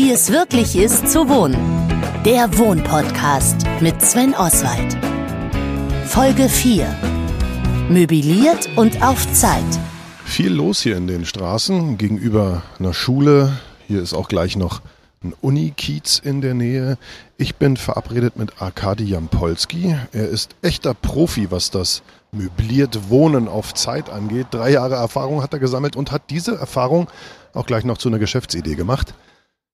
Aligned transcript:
Wie 0.00 0.12
es 0.12 0.30
wirklich 0.30 0.76
ist 0.76 1.10
zu 1.10 1.28
wohnen. 1.28 1.56
Der 2.24 2.56
Wohnpodcast 2.56 3.66
mit 3.80 4.00
Sven 4.00 4.32
Oswald. 4.32 4.96
Folge 6.06 6.48
4. 6.48 6.86
Möbliert 7.88 8.68
und 8.76 9.02
auf 9.02 9.26
Zeit. 9.32 9.64
Viel 10.24 10.52
los 10.52 10.82
hier 10.82 10.96
in 10.96 11.08
den 11.08 11.24
Straßen 11.24 11.98
gegenüber 11.98 12.62
einer 12.78 12.94
Schule. 12.94 13.58
Hier 13.88 14.00
ist 14.00 14.14
auch 14.14 14.28
gleich 14.28 14.54
noch 14.54 14.82
ein 15.24 15.34
Uni-Kiez 15.40 16.20
in 16.20 16.42
der 16.42 16.54
Nähe. 16.54 16.96
Ich 17.36 17.56
bin 17.56 17.76
verabredet 17.76 18.36
mit 18.36 18.62
Arkadi 18.62 19.02
Jampolski. 19.02 19.96
Er 20.12 20.28
ist 20.28 20.54
echter 20.62 20.94
Profi, 20.94 21.50
was 21.50 21.72
das 21.72 22.04
möbliert 22.30 23.10
Wohnen 23.10 23.48
auf 23.48 23.74
Zeit 23.74 24.10
angeht. 24.10 24.46
Drei 24.52 24.70
Jahre 24.70 24.94
Erfahrung 24.94 25.42
hat 25.42 25.54
er 25.54 25.58
gesammelt 25.58 25.96
und 25.96 26.12
hat 26.12 26.22
diese 26.30 26.54
Erfahrung 26.54 27.08
auch 27.52 27.66
gleich 27.66 27.82
noch 27.82 27.98
zu 27.98 28.08
einer 28.08 28.20
Geschäftsidee 28.20 28.76
gemacht. 28.76 29.12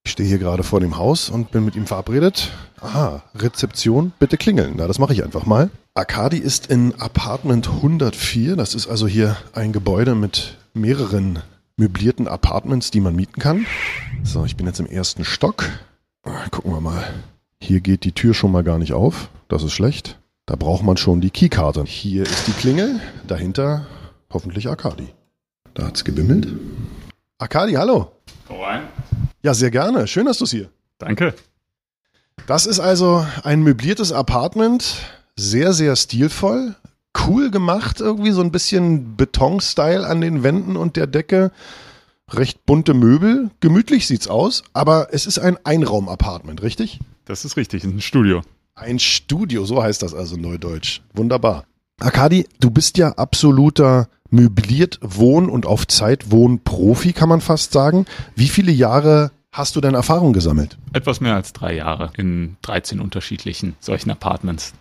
Ich 0.07 0.13
stehe 0.13 0.29
hier 0.29 0.39
gerade 0.39 0.63
vor 0.63 0.81
dem 0.81 0.99
Haus 0.99 1.31
und 1.31 1.51
bin 1.51 1.65
mit 1.65 1.77
ihm 1.77 1.87
verabredet. 1.87 2.53
Aha, 2.81 3.23
Rezeption, 3.35 4.13
bitte 4.19 4.37
klingeln. 4.37 4.75
Na, 4.77 4.87
das 4.87 4.99
mache 4.99 5.15
ich 5.15 5.25
einfach 5.25 5.47
mal. 5.47 5.71
Arkadi 5.95 6.37
ist 6.37 6.67
in 6.67 6.95
Apartment 7.01 7.69
104. 7.69 8.55
Das 8.57 8.75
ist 8.75 8.87
also 8.87 9.07
hier 9.07 9.37
ein 9.55 9.73
Gebäude 9.73 10.15
mit 10.15 10.59
mehreren 10.75 11.39
möblierten 11.77 12.29
Apartments, 12.29 12.91
die 12.91 13.01
man 13.01 13.17
mieten 13.17 13.41
kann. 13.41 13.67
So, 14.23 14.45
ich 14.45 14.57
bin 14.57 14.67
jetzt 14.67 14.79
im 14.79 14.87
ersten 14.87 15.25
Stock. 15.25 15.65
Gucken 16.51 16.73
wir 16.73 16.81
mal. 16.81 17.05
Hier 17.61 17.81
geht 17.81 18.05
die 18.05 18.13
Tür 18.13 18.35
schon 18.35 18.53
mal 18.53 18.63
gar 18.63 18.79
nicht 18.79 18.93
auf. 18.93 19.31
Das 19.49 19.63
ist 19.63 19.73
schlecht. 19.73 20.19
Da 20.47 20.57
braucht 20.57 20.83
man 20.83 20.99
schon 20.99 21.23
die 21.23 21.31
Keykarte. 21.31 21.85
Hier 21.85 22.25
ist 22.25 22.47
die 22.47 22.53
Klingel. 22.53 23.01
Dahinter 23.27 23.87
hoffentlich 24.31 24.69
Arkadi. 24.69 25.09
Da 25.73 25.87
hat's 25.87 26.05
gebimmelt. 26.05 26.49
Arkadi, 27.39 27.73
hallo. 27.73 28.13
Komm 28.47 28.61
rein. 28.61 28.83
Ja, 29.45 29.53
sehr 29.53 29.71
gerne. 29.71 30.07
Schön, 30.07 30.25
dass 30.25 30.39
du 30.39 30.45
es 30.45 30.53
hier. 30.53 30.71
Danke. 30.97 31.35
Das 32.47 32.65
ist 32.65 32.81
also 32.81 33.27
ein 33.43 33.63
möbliertes 33.63 34.11
Apartment. 34.11 34.97
Sehr, 35.37 35.75
sehr 35.75 35.97
stilvoll. 35.97 36.77
Cool 37.27 37.51
gemacht, 37.51 38.01
irgendwie 38.01 38.31
so 38.31 38.41
ein 38.41 38.51
bisschen 38.51 39.17
Beton-Style 39.17 40.07
an 40.07 40.23
den 40.23 40.43
Wänden 40.43 40.79
und 40.79 40.97
der 40.97 41.07
Decke. 41.07 41.53
Recht 42.31 42.65
bunte 42.65 42.95
Möbel. 42.95 43.51
Gemütlich 43.61 44.07
sieht's 44.07 44.29
aus, 44.29 44.65
aber 44.73 45.09
es 45.13 45.27
ist 45.27 45.39
ein 45.39 45.59
Einraum-Apartment, 45.63 46.63
richtig? 46.63 47.01
Das 47.27 47.45
ist 47.45 47.59
richtig, 47.59 47.85
ein 47.85 48.01
Studio. 48.01 48.41
Ein 48.75 48.99
Studio, 48.99 49.67
so 49.67 49.83
heißt 49.83 50.03
das 50.03 50.15
also 50.15 50.39
neudeutsch. 50.39 51.03
Wunderbar. 51.13 51.67
Akadi, 52.01 52.49
du 52.61 52.71
bist 52.71 52.97
ja 52.97 53.11
absoluter 53.11 54.09
möbliert 54.35 54.99
Wohn- 55.01 55.49
und 55.49 55.67
auf 55.67 55.87
Zeit 55.87 56.31
Wohn-Profi, 56.31 57.13
kann 57.13 57.29
man 57.29 57.41
fast 57.41 57.73
sagen. 57.73 58.05
Wie 58.35 58.49
viele 58.49 58.73
Jahre 58.73 59.31
hast 59.53 59.77
du 59.77 59.81
denn 59.81 59.95
Erfahrung 59.95 60.33
gesammelt? 60.33 60.77
Etwas 60.93 61.21
mehr 61.21 61.37
als 61.37 61.53
drei 61.53 61.75
Jahre 61.75 62.11
in 62.17 62.57
13 62.63 63.01
unterschiedlichen 63.01 63.77
solchen 63.81 64.11
Apartments. 64.11 64.75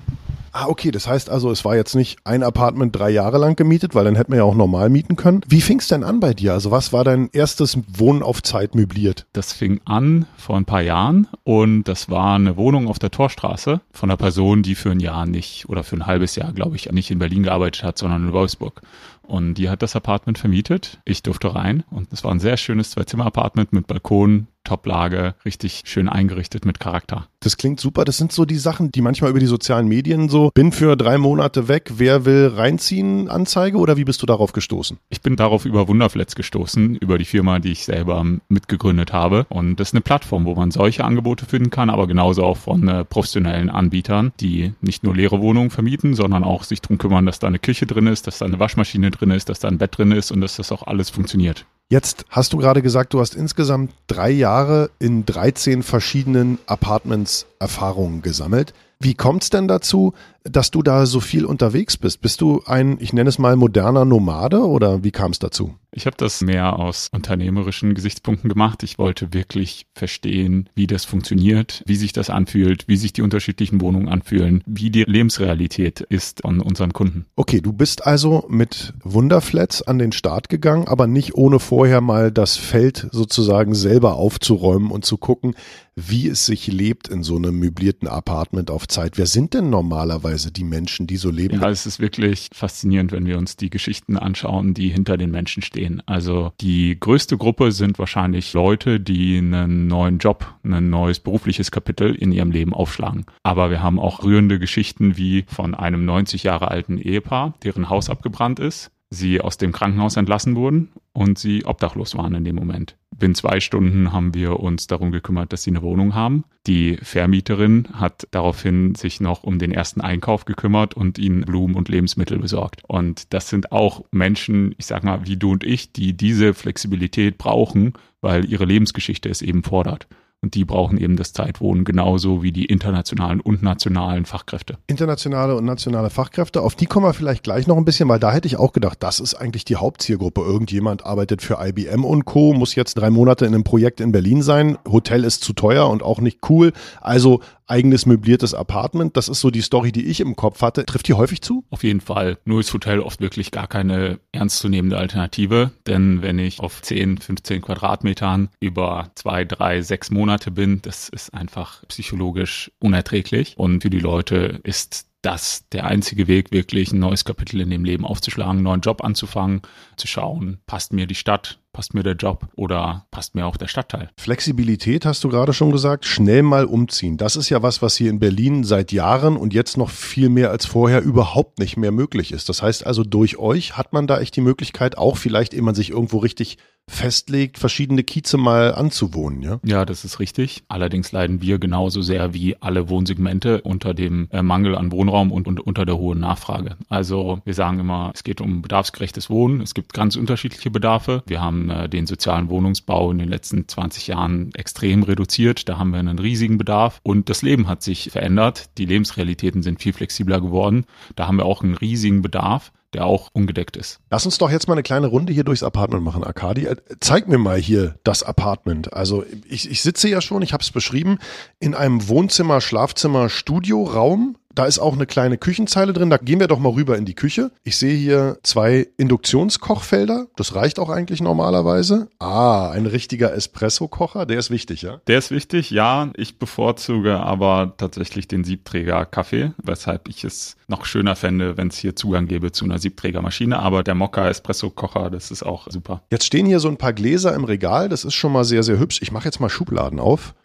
Ah, 0.56 0.68
okay, 0.68 0.92
das 0.92 1.08
heißt 1.08 1.32
also, 1.32 1.50
es 1.50 1.66
war 1.66 1.76
jetzt 1.76 1.96
nicht 1.96 2.20
ein 2.26 2.44
Apartment 2.44 2.96
drei 2.96 3.10
Jahre 3.10 3.40
lang 3.40 3.56
gemietet, 3.56 3.96
weil 3.96 4.06
dann 4.06 4.16
hätten 4.16 4.32
wir 4.32 4.38
ja 4.38 4.44
auch 4.44 4.54
normal 4.54 4.88
mieten 4.90 5.16
können. 5.16 5.42
Wie 5.48 5.62
fing 5.62 5.80
es 5.80 5.88
denn 5.88 6.04
an 6.04 6.20
bei 6.20 6.36
dir? 6.36 6.54
Also 6.54 6.70
was 6.70 6.94
war 6.94 7.04
dein 7.04 7.30
erstes 7.34 7.80
Wohnen 7.88 8.22
auf 8.22 8.44
Zeit 8.44 8.76
möbliert? 8.76 9.26
Das 9.34 9.52
fing 9.52 9.82
an 9.86 10.28
vor 10.38 10.56
ein 10.56 10.66
paar 10.66 10.84
Jahren 10.84 11.28
und 11.44 11.86
das 11.86 12.08
war 12.08 12.36
eine 12.36 12.56
Wohnung 12.56 12.88
auf 12.88 13.00
der 13.00 13.10
Torstraße 13.10 13.82
von 13.92 14.12
einer 14.12 14.18
Person, 14.18 14.62
die 14.62 14.76
für 14.76 14.92
ein 14.92 15.00
Jahr 15.00 15.26
nicht 15.26 15.70
oder 15.70 15.84
für 15.84 15.96
ein 15.96 16.06
halbes 16.06 16.36
Jahr, 16.36 16.54
glaube 16.54 16.76
ich, 16.76 16.92
nicht 16.92 17.10
in 17.10 17.18
Berlin 17.18 17.42
gearbeitet 17.42 17.84
hat, 17.84 17.98
sondern 17.98 18.28
in 18.28 18.34
Wolfsburg. 18.34 18.84
Und 19.26 19.56
die 19.56 19.70
hat 19.70 19.82
das 19.82 19.96
Apartment 19.96 20.38
vermietet. 20.38 21.00
Ich 21.06 21.24
durfte 21.24 21.56
rein 21.56 21.84
und 21.90 22.12
es 22.12 22.24
war 22.24 22.32
ein 22.32 22.40
sehr 22.40 22.58
schönes 22.58 22.92
Zwei-Zimmer-Apartment 22.92 23.72
mit 23.74 23.88
Balkon, 23.88 24.48
Top-Lage, 24.64 25.36
richtig 25.46 25.84
schön 25.86 26.10
eingerichtet 26.10 26.66
mit 26.66 26.80
Charakter. 26.80 27.28
Das 27.40 27.58
klingt 27.58 27.80
super. 27.80 28.06
Das 28.06 28.18
sind 28.18 28.32
so 28.32 28.46
die 28.46 28.58
Sachen, 28.58 28.92
die 28.92 29.02
manchmal 29.02 29.30
über 29.30 29.40
die 29.40 29.46
sozialen 29.46 29.88
Medien 29.88 30.30
so, 30.30 30.52
bin 30.54 30.72
für 30.72 30.96
drei 30.96 31.18
Monate 31.18 31.68
weg, 31.68 31.92
wer 31.98 32.26
will 32.26 32.48
reinziehen, 32.56 33.30
Anzeige 33.30 33.78
oder 33.78 33.98
wie 33.98 34.06
bist 34.06 34.22
du 34.22 34.26
darauf 34.26 34.54
gestoßen? 34.54 34.98
Ich 35.10 35.22
bin 35.22 35.36
darauf 35.36 35.66
über 35.66 35.88
Wunderflats 35.88 36.36
gestoßen, 36.36 36.96
über 36.96 37.18
die 37.18 37.26
Firma, 37.26 37.60
die 37.60 37.72
ich 37.72 37.84
selber 37.84 38.26
mitgegründet 38.48 39.12
habe. 39.12 39.46
Und 39.50 39.80
das 39.80 39.90
ist 39.90 39.94
eine 39.94 40.02
Plattform, 40.02 40.46
wo 40.46 40.56
man 40.56 40.72
solche 40.72 41.04
Angebote 41.04 41.46
finden 41.46 41.70
kann, 41.70 41.90
aber 41.90 42.08
genauso 42.08 42.44
auch 42.44 42.58
von 42.58 42.88
äh, 42.88 43.04
professionellen 43.04 43.70
Anbietern, 43.70 44.32
die 44.40 44.74
nicht 44.82 45.04
nur 45.04 45.16
leere 45.16 45.42
Wohnungen 45.42 45.70
vermieten, 45.70 46.14
sondern 46.14 46.44
auch 46.44 46.64
sich 46.64 46.82
darum 46.82 46.98
kümmern, 46.98 47.26
dass 47.26 47.40
da 47.40 47.48
eine 47.48 47.60
Küche 47.60 47.86
drin 47.86 48.08
ist, 48.08 48.28
dass 48.28 48.38
da 48.38 48.46
eine 48.46 48.60
Waschmaschine 48.60 49.12
drin 49.12 49.32
ist, 49.32 49.50
dass 49.50 49.60
da 49.60 49.68
ein 49.68 49.78
Bett 49.78 49.98
drin 49.98 50.12
ist 50.12 50.32
und 50.32 50.42
dass 50.42 50.56
das 50.56 50.72
auch 50.72 50.88
alles 50.88 51.10
funktioniert. 51.10 51.66
Jetzt 51.94 52.26
hast 52.32 52.54
du 52.54 52.58
gerade 52.58 52.82
gesagt, 52.82 53.14
du 53.14 53.20
hast 53.20 53.36
insgesamt 53.36 53.94
drei 54.08 54.32
Jahre 54.32 54.90
in 54.98 55.28
13 55.28 55.84
verschiedenen 55.84 56.58
Apartments 56.66 57.46
Erfahrungen 57.60 58.24
gesammelt. 58.24 58.74
Wie 59.00 59.14
kommt 59.14 59.44
es 59.44 59.52
denn 59.52 59.68
dazu, 59.68 60.16
dass 60.44 60.72
du 60.72 60.82
da 60.84 61.06
so 61.06 61.20
viel 61.20 61.46
unterwegs 61.46 61.98
bist? 61.98 62.22
Bist 62.22 62.42
du 62.42 62.62
ein, 62.66 62.98
ich 63.00 63.14
nenne 63.14 63.30
es 63.30 63.40
mal, 63.40 63.56
moderner 63.56 64.06
Nomade 64.06 64.60
oder 64.60 65.04
wie 65.04 65.12
kam 65.12 65.32
es 65.32 65.40
dazu? 65.40 65.76
Ich 65.96 66.06
habe 66.08 66.18
das 66.18 66.42
mehr 66.42 66.80
aus 66.80 67.08
unternehmerischen 67.12 67.94
Gesichtspunkten 67.94 68.50
gemacht. 68.50 68.82
Ich 68.84 68.98
wollte 68.98 69.32
wirklich 69.32 69.86
verstehen, 69.94 70.68
wie 70.74 70.88
das 70.88 71.06
funktioniert, 71.06 71.84
wie 71.86 71.96
sich 71.96 72.14
das 72.14 72.32
anfühlt, 72.32 72.88
wie 72.88 72.98
sich 72.98 73.14
die 73.14 73.22
unterschiedlichen 73.22 73.80
Wohnungen 73.80 74.10
anfühlen, 74.10 74.64
wie 74.66 74.90
die 74.90 75.04
Lebensrealität 75.04 76.02
ist 76.02 76.46
an 76.46 76.62
unseren 76.62 76.94
Kunden. 76.94 77.26
Okay, 77.36 77.62
du 77.62 77.74
bist 77.74 78.06
also 78.08 78.46
mit 78.50 78.94
Wunderflats 79.04 79.84
an 79.84 80.00
den 80.00 80.12
Start 80.12 80.50
gegangen, 80.50 80.88
aber 80.88 81.06
nicht 81.06 81.36
ohne 81.36 81.60
vorher 81.60 82.02
mal 82.02 82.32
das 82.32 82.58
Feld 82.58 83.08
sozusagen 83.12 83.76
selber 83.76 84.16
aufzuräumen 84.16 84.90
und 84.90 85.06
zu 85.06 85.18
gucken, 85.18 85.54
wie 85.96 86.28
es 86.28 86.48
sich 86.48 86.66
lebt 86.68 87.08
in 87.08 87.22
so 87.22 87.36
einem 87.36 87.60
möblierten 87.60 88.08
Apartment 88.08 88.72
auf 88.72 88.88
Zeit. 88.88 89.20
Wer 89.20 89.28
sind 89.28 89.54
denn 89.54 89.70
normalerweise 89.70 90.33
die 90.38 90.64
Menschen, 90.64 91.08
die 91.08 91.18
so 91.18 91.30
leben? 91.30 91.60
Ja, 91.60 91.70
es 91.70 91.86
ist 91.86 92.00
wirklich 92.00 92.50
faszinierend, 92.54 93.12
wenn 93.12 93.26
wir 93.26 93.38
uns 93.38 93.56
die 93.56 93.70
Geschichten 93.70 94.18
anschauen, 94.18 94.74
die 94.74 94.90
hinter 94.90 95.18
den 95.18 95.32
Menschen 95.32 95.64
stehen. 95.64 96.02
Also 96.06 96.52
die 96.62 96.98
größte 97.00 97.38
Gruppe 97.38 97.72
sind 97.72 98.00
wahrscheinlich 98.00 98.54
Leute, 98.54 99.00
die 99.00 99.38
einen 99.38 99.88
neuen 99.88 100.18
Job, 100.18 100.54
ein 100.64 100.90
neues 100.90 101.20
berufliches 101.20 101.72
Kapitel 101.72 102.16
in 102.16 102.32
ihrem 102.32 102.52
Leben 102.52 102.74
aufschlagen. 102.74 103.26
Aber 103.44 103.70
wir 103.70 103.82
haben 103.82 104.00
auch 104.00 104.24
rührende 104.24 104.60
Geschichten 104.60 105.18
wie 105.18 105.46
von 105.48 105.76
einem 105.76 106.06
90 106.06 106.44
Jahre 106.44 106.70
alten 106.70 106.98
Ehepaar, 106.98 107.54
deren 107.64 107.90
Haus 107.90 108.10
abgebrannt 108.10 108.60
ist 108.60 108.92
sie 109.14 109.42
aus 109.42 109.58
dem 109.58 109.72
Krankenhaus 109.72 110.18
entlassen 110.18 110.56
wurden 110.56 110.90
und 111.14 111.38
sie 111.38 111.66
obdachlos 111.66 112.16
waren 112.16 112.36
in 112.36 112.44
dem 112.44 112.56
Moment. 112.56 112.98
Binnen 113.16 113.36
zwei 113.36 113.60
Stunden 113.60 114.12
haben 114.12 114.34
wir 114.34 114.60
uns 114.60 114.88
darum 114.88 115.12
gekümmert, 115.12 115.54
dass 115.54 115.64
sie 115.64 115.70
eine 115.70 115.84
Wohnung 115.84 116.16
haben. 116.16 116.44
Die 116.66 116.98
Vermieterin 116.98 117.88
hat 117.94 118.28
daraufhin 118.32 118.96
sich 118.96 119.22
noch 119.22 119.44
um 119.44 119.60
den 119.60 119.72
ersten 119.72 120.02
Einkauf 120.02 120.46
gekümmert 120.46 120.96
und 120.96 121.20
ihnen 121.20 121.42
Blumen 121.42 121.76
und 121.76 121.90
Lebensmittel 121.90 122.40
besorgt. 122.40 122.82
Und 122.88 123.32
das 123.34 123.50
sind 123.50 123.72
auch 123.72 124.04
Menschen, 124.12 124.74
ich 124.78 124.88
sag 124.88 125.04
mal, 125.04 125.26
wie 125.26 125.38
du 125.38 125.52
und 125.52 125.64
ich, 125.64 125.92
die 125.94 126.18
diese 126.18 126.54
Flexibilität 126.54 127.38
brauchen, 127.38 127.94
weil 128.22 128.46
ihre 128.46 128.66
Lebensgeschichte 128.66 129.30
es 129.30 129.42
eben 129.42 129.64
fordert. 129.64 130.08
Und 130.44 130.56
die 130.56 130.66
brauchen 130.66 130.98
eben 130.98 131.16
das 131.16 131.32
Zeitwohnen 131.32 131.86
genauso 131.86 132.44
wie 132.44 132.52
die 132.52 132.66
internationalen 132.66 133.40
und 133.40 133.64
nationalen 133.64 134.26
Fachkräfte. 134.26 134.78
Internationale 134.88 135.56
und 135.56 135.64
nationale 135.64 136.10
Fachkräfte, 136.10 136.62
auf 136.62 136.76
die 136.76 136.86
kommen 136.86 137.06
wir 137.06 137.14
vielleicht 137.14 137.44
gleich 137.44 137.66
noch 137.66 137.78
ein 137.78 137.86
bisschen, 137.86 138.10
weil 138.10 138.20
da 138.20 138.34
hätte 138.34 138.50
ich 138.50 138.58
auch 138.58 138.74
gedacht, 138.74 138.98
das 139.00 139.22
ist 139.22 139.36
eigentlich 139.36 139.64
die 139.64 139.78
Hauptzielgruppe. 139.78 140.42
Irgendjemand 140.42 141.06
arbeitet 141.06 141.42
für 141.42 141.60
IBM 141.66 142.04
und 142.04 142.26
Co., 142.26 142.54
muss 142.54 142.76
jetzt 142.76 142.96
drei 142.96 143.10
Monate 143.10 143.46
in 143.46 143.54
einem 143.54 143.64
Projekt 143.64 144.02
in 144.02 144.12
Berlin 144.12 144.42
sein. 144.42 144.78
Hotel 144.86 145.24
ist 145.24 145.46
zu 145.46 145.54
teuer 145.54 145.90
und 145.90 146.04
auch 146.04 146.20
nicht 146.20 146.40
cool. 146.50 146.74
Also 147.00 147.40
eigenes 147.68 148.06
möbliertes 148.06 148.54
Apartment. 148.54 149.18
Das 149.18 149.30
ist 149.30 149.42
so 149.42 149.50
die 149.50 149.62
Story, 149.62 149.92
die 149.92 150.06
ich 150.06 150.20
im 150.20 150.36
Kopf 150.36 150.62
hatte. 150.62 150.86
Trifft 150.86 151.08
die 151.08 151.14
häufig 151.14 151.42
zu? 151.42 151.66
Auf 151.70 151.84
jeden 151.84 152.02
Fall. 152.02 152.38
Nur 152.46 152.60
ist 152.60 152.74
Hotel 152.74 153.00
oft 153.00 153.22
wirklich 153.22 153.52
gar 153.52 153.68
keine 153.68 154.20
ernstzunehmende 154.32 154.98
Alternative. 154.98 155.72
Denn 155.88 156.22
wenn 156.22 156.40
ich 156.40 156.60
auf 156.60 156.82
10, 156.82 157.18
15 157.18 157.62
Quadratmetern 157.62 158.50
über 158.60 159.12
zwei, 159.16 159.46
drei, 159.46 159.82
sechs 159.82 160.12
Monate 160.12 160.52
bin, 160.52 160.82
das 160.82 161.10
ist 161.10 161.34
einfach 161.34 161.84
psychologisch 161.88 162.72
unerträglich. 162.80 163.58
Und 163.58 163.82
für 163.82 163.90
die 163.90 164.00
Leute 164.00 164.60
ist 164.64 165.08
das 165.24 165.68
der 165.72 165.86
einzige 165.86 166.28
Weg, 166.28 166.52
wirklich 166.52 166.92
ein 166.92 167.00
neues 167.00 167.26
Kapitel 167.26 167.62
in 167.62 167.70
dem 167.70 167.86
Leben 167.86 168.06
aufzuschlagen, 168.06 168.58
einen 168.58 168.64
neuen 168.64 168.82
Job 168.82 169.04
anzufangen, 169.04 169.62
zu 169.96 170.06
schauen, 170.06 170.60
passt 170.68 170.94
mir 170.94 171.08
die 171.08 171.16
Stadt, 171.16 171.60
passt 171.72 171.94
mir 171.94 172.04
der 172.04 172.16
Job 172.16 172.48
oder 172.56 173.08
passt 173.10 173.34
mir 173.34 173.46
auch 173.46 173.58
der 173.58 173.68
Stadtteil. 173.68 174.10
Flexibilität 174.18 175.06
hast 175.06 175.24
du 175.24 175.30
gerade 175.30 175.54
schon 175.54 175.72
gesagt, 175.72 176.06
schnell 176.06 176.44
mal 176.44 176.66
umziehen. 176.66 177.18
Das 177.18 177.36
ist 177.36 177.50
ja 177.50 177.64
was, 177.64 177.82
was 177.82 177.96
hier 177.96 178.10
in 178.10 178.20
Berlin 178.20 178.64
seit 178.66 178.92
Jahren 178.92 179.38
und 179.38 179.54
jetzt 179.54 179.78
noch 179.78 179.90
viel 179.90 180.30
mehr 180.30 180.52
als 180.52 180.66
vorher 180.66 181.02
überhaupt 181.02 181.58
nicht 181.58 181.78
mehr 181.78 181.92
möglich 181.92 182.32
ist. 182.32 182.50
Das 182.50 182.62
heißt 182.62 182.86
also, 182.86 183.04
durch 183.04 183.38
euch 183.38 183.78
hat 183.78 183.94
man 183.94 184.08
da 184.08 184.20
echt 184.20 184.36
die 184.36 184.42
Möglichkeit, 184.42 184.98
auch 184.98 185.18
vielleicht, 185.18 185.54
ehe 185.54 185.62
man 185.64 185.74
sich 185.74 185.90
irgendwo 185.90 186.18
richtig 186.18 186.58
festlegt, 186.90 187.58
verschiedene 187.58 188.04
Kieze 188.04 188.38
mal 188.38 188.74
anzuwohnen, 188.74 189.42
ja? 189.42 189.60
Ja, 189.64 189.86
das 189.86 190.04
ist 190.04 190.20
richtig. 190.20 190.64
Allerdings 190.68 191.12
leiden 191.12 191.42
wir 191.42 191.58
genauso 191.58 192.02
sehr 192.02 192.34
wie 192.34 192.58
alle 192.62 192.90
Wohnsegmente 192.90 193.62
unter 193.62 193.94
dem 193.94 194.28
äh, 194.32 194.42
Mangel 194.42 194.76
an 194.76 194.92
Wohnraum 194.92 195.32
und, 195.32 195.48
und 195.48 195.60
unter 195.60 195.86
der 195.86 195.98
hohen 195.98 196.20
Nachfrage. 196.20 196.78
Also 196.90 197.42
wir 197.46 197.54
sagen 197.54 197.80
immer, 197.80 198.12
es 198.14 198.24
geht 198.24 198.42
um 198.42 198.62
bedarfsgerechtes 198.62 199.30
Wohnen. 199.30 199.62
Es 199.62 199.74
gibt 199.74 199.94
ganz 199.94 200.16
unterschiedliche 200.16 200.72
Bedarfe. 200.72 201.24
Wir 201.26 201.42
haben 201.42 201.70
äh, 201.70 201.88
den 201.88 202.06
sozialen 202.06 202.50
Wohnungsbau 202.50 203.12
in 203.12 203.18
den 203.18 203.30
letzten 203.30 203.68
20 203.68 204.08
Jahren 204.08 204.54
extrem 204.54 205.04
reduziert. 205.04 205.70
Da 205.70 205.78
haben 205.78 205.92
wir 205.92 206.00
einen 206.00 206.20
riesigen 206.20 206.58
Bedarf 206.58 207.00
und 207.04 207.30
das 207.30 207.42
Leben 207.42 207.68
hat 207.68 207.82
sich 207.82 208.12
verändert. 208.12 208.70
Die 208.78 208.86
Lebensrealitäten 208.86 209.64
sind 209.64 209.82
viel 209.82 209.94
flexibler 209.94 210.42
geworden. 210.42 210.86
Da 211.16 211.28
haben 211.28 211.38
wir 211.38 211.46
auch 211.46 211.64
einen 211.64 211.76
riesigen 211.76 212.22
Bedarf 212.22 212.72
der 212.94 213.06
auch 213.06 213.30
ungedeckt 213.34 213.78
ist. 213.78 214.00
Lass 214.10 214.26
uns 214.26 214.38
doch 214.38 214.52
jetzt 214.52 214.68
mal 214.68 214.74
eine 214.74 214.84
kleine 214.84 215.08
Runde 215.08 215.34
hier 215.34 215.44
durchs 215.44 215.64
Apartment 215.64 216.04
machen, 216.04 216.24
Arkadi. 216.24 216.66
Äh, 216.66 216.76
zeig 217.00 217.28
mir 217.28 217.38
mal 217.38 217.58
hier 217.58 217.96
das 218.04 218.24
Apartment. 218.24 218.94
Also 218.94 219.26
ich, 219.48 219.70
ich 219.70 219.82
sitze 219.82 220.08
ja 220.10 220.22
schon, 220.22 220.42
ich 220.42 220.54
habe 220.54 220.64
es 220.64 220.72
beschrieben, 220.72 221.20
in 221.60 221.76
einem 221.76 222.08
Wohnzimmer, 222.08 222.62
Schlafzimmer, 222.62 223.30
Studioraum 223.30 224.38
da 224.56 224.66
ist 224.66 224.80
auch 224.80 224.94
eine 224.94 225.06
kleine 225.06 225.38
Küchenzeile 225.38 225.94
drin. 225.94 226.10
Da 226.10 226.18
gehen 226.18 226.40
wir 226.40 226.48
doch 226.48 226.60
mal 226.60 226.74
rüber 226.74 226.98
in 226.98 227.06
die 227.06 227.16
Küche. 227.16 227.52
Ich 227.64 227.78
sehe 227.78 227.96
hier 227.96 228.38
zwei 228.44 228.88
Induktionskochfelder. 228.98 230.28
Das 230.36 230.56
reicht 230.56 230.80
auch 230.80 230.90
eigentlich 230.90 231.22
normalerweise. 231.22 232.08
Ah, 232.20 232.70
ein 232.70 232.86
richtiger 232.86 233.34
Espresso-Kocher. 233.34 234.26
Der 234.26 234.40
ist 234.40 234.52
wichtig, 234.52 234.82
ja? 234.82 235.02
Der 235.08 235.18
ist 235.18 235.32
wichtig, 235.32 235.72
ja. 235.72 236.12
Ich 236.16 236.38
bevorzuge 236.38 237.20
aber 237.20 237.74
tatsächlich 237.78 238.28
den 238.28 238.44
Siebträger-Kaffee, 238.44 239.54
weshalb 239.64 240.08
ich 240.08 240.24
es 240.24 240.56
noch 240.68 240.86
schöner 240.86 241.16
fände, 241.16 241.58
wenn 241.58 241.68
es 241.68 241.78
hier 241.78 241.96
Zugang 241.96 242.28
gäbe 242.28 242.52
zu 242.52 242.66
einer 242.66 242.80
Siebträgermaschine. 242.80 243.60
Aber 243.60 243.84
der 243.84 243.96
Mokka-Espresso-Kocher, 243.96 245.10
das 245.10 245.32
ist 245.32 245.44
auch 245.44 245.68
super. 245.70 246.04
Jetzt 246.12 246.26
stehen 246.26 246.46
hier 246.46 246.60
so 246.60 246.68
ein 246.68 246.78
paar 246.78 246.94
Gläser 246.94 247.34
im 247.34 247.44
Regal. 247.44 247.90
Das 247.90 248.06
ist 248.06 248.14
schon 248.14 248.32
mal 248.32 248.44
sehr, 248.44 248.64
sehr 248.64 248.80
hübsch. 248.80 249.02
Ich 249.02 249.12
mache 249.12 249.26
jetzt 249.26 249.40
mal 249.40 249.50
Schubladen 249.50 250.00
auf. 250.00 250.36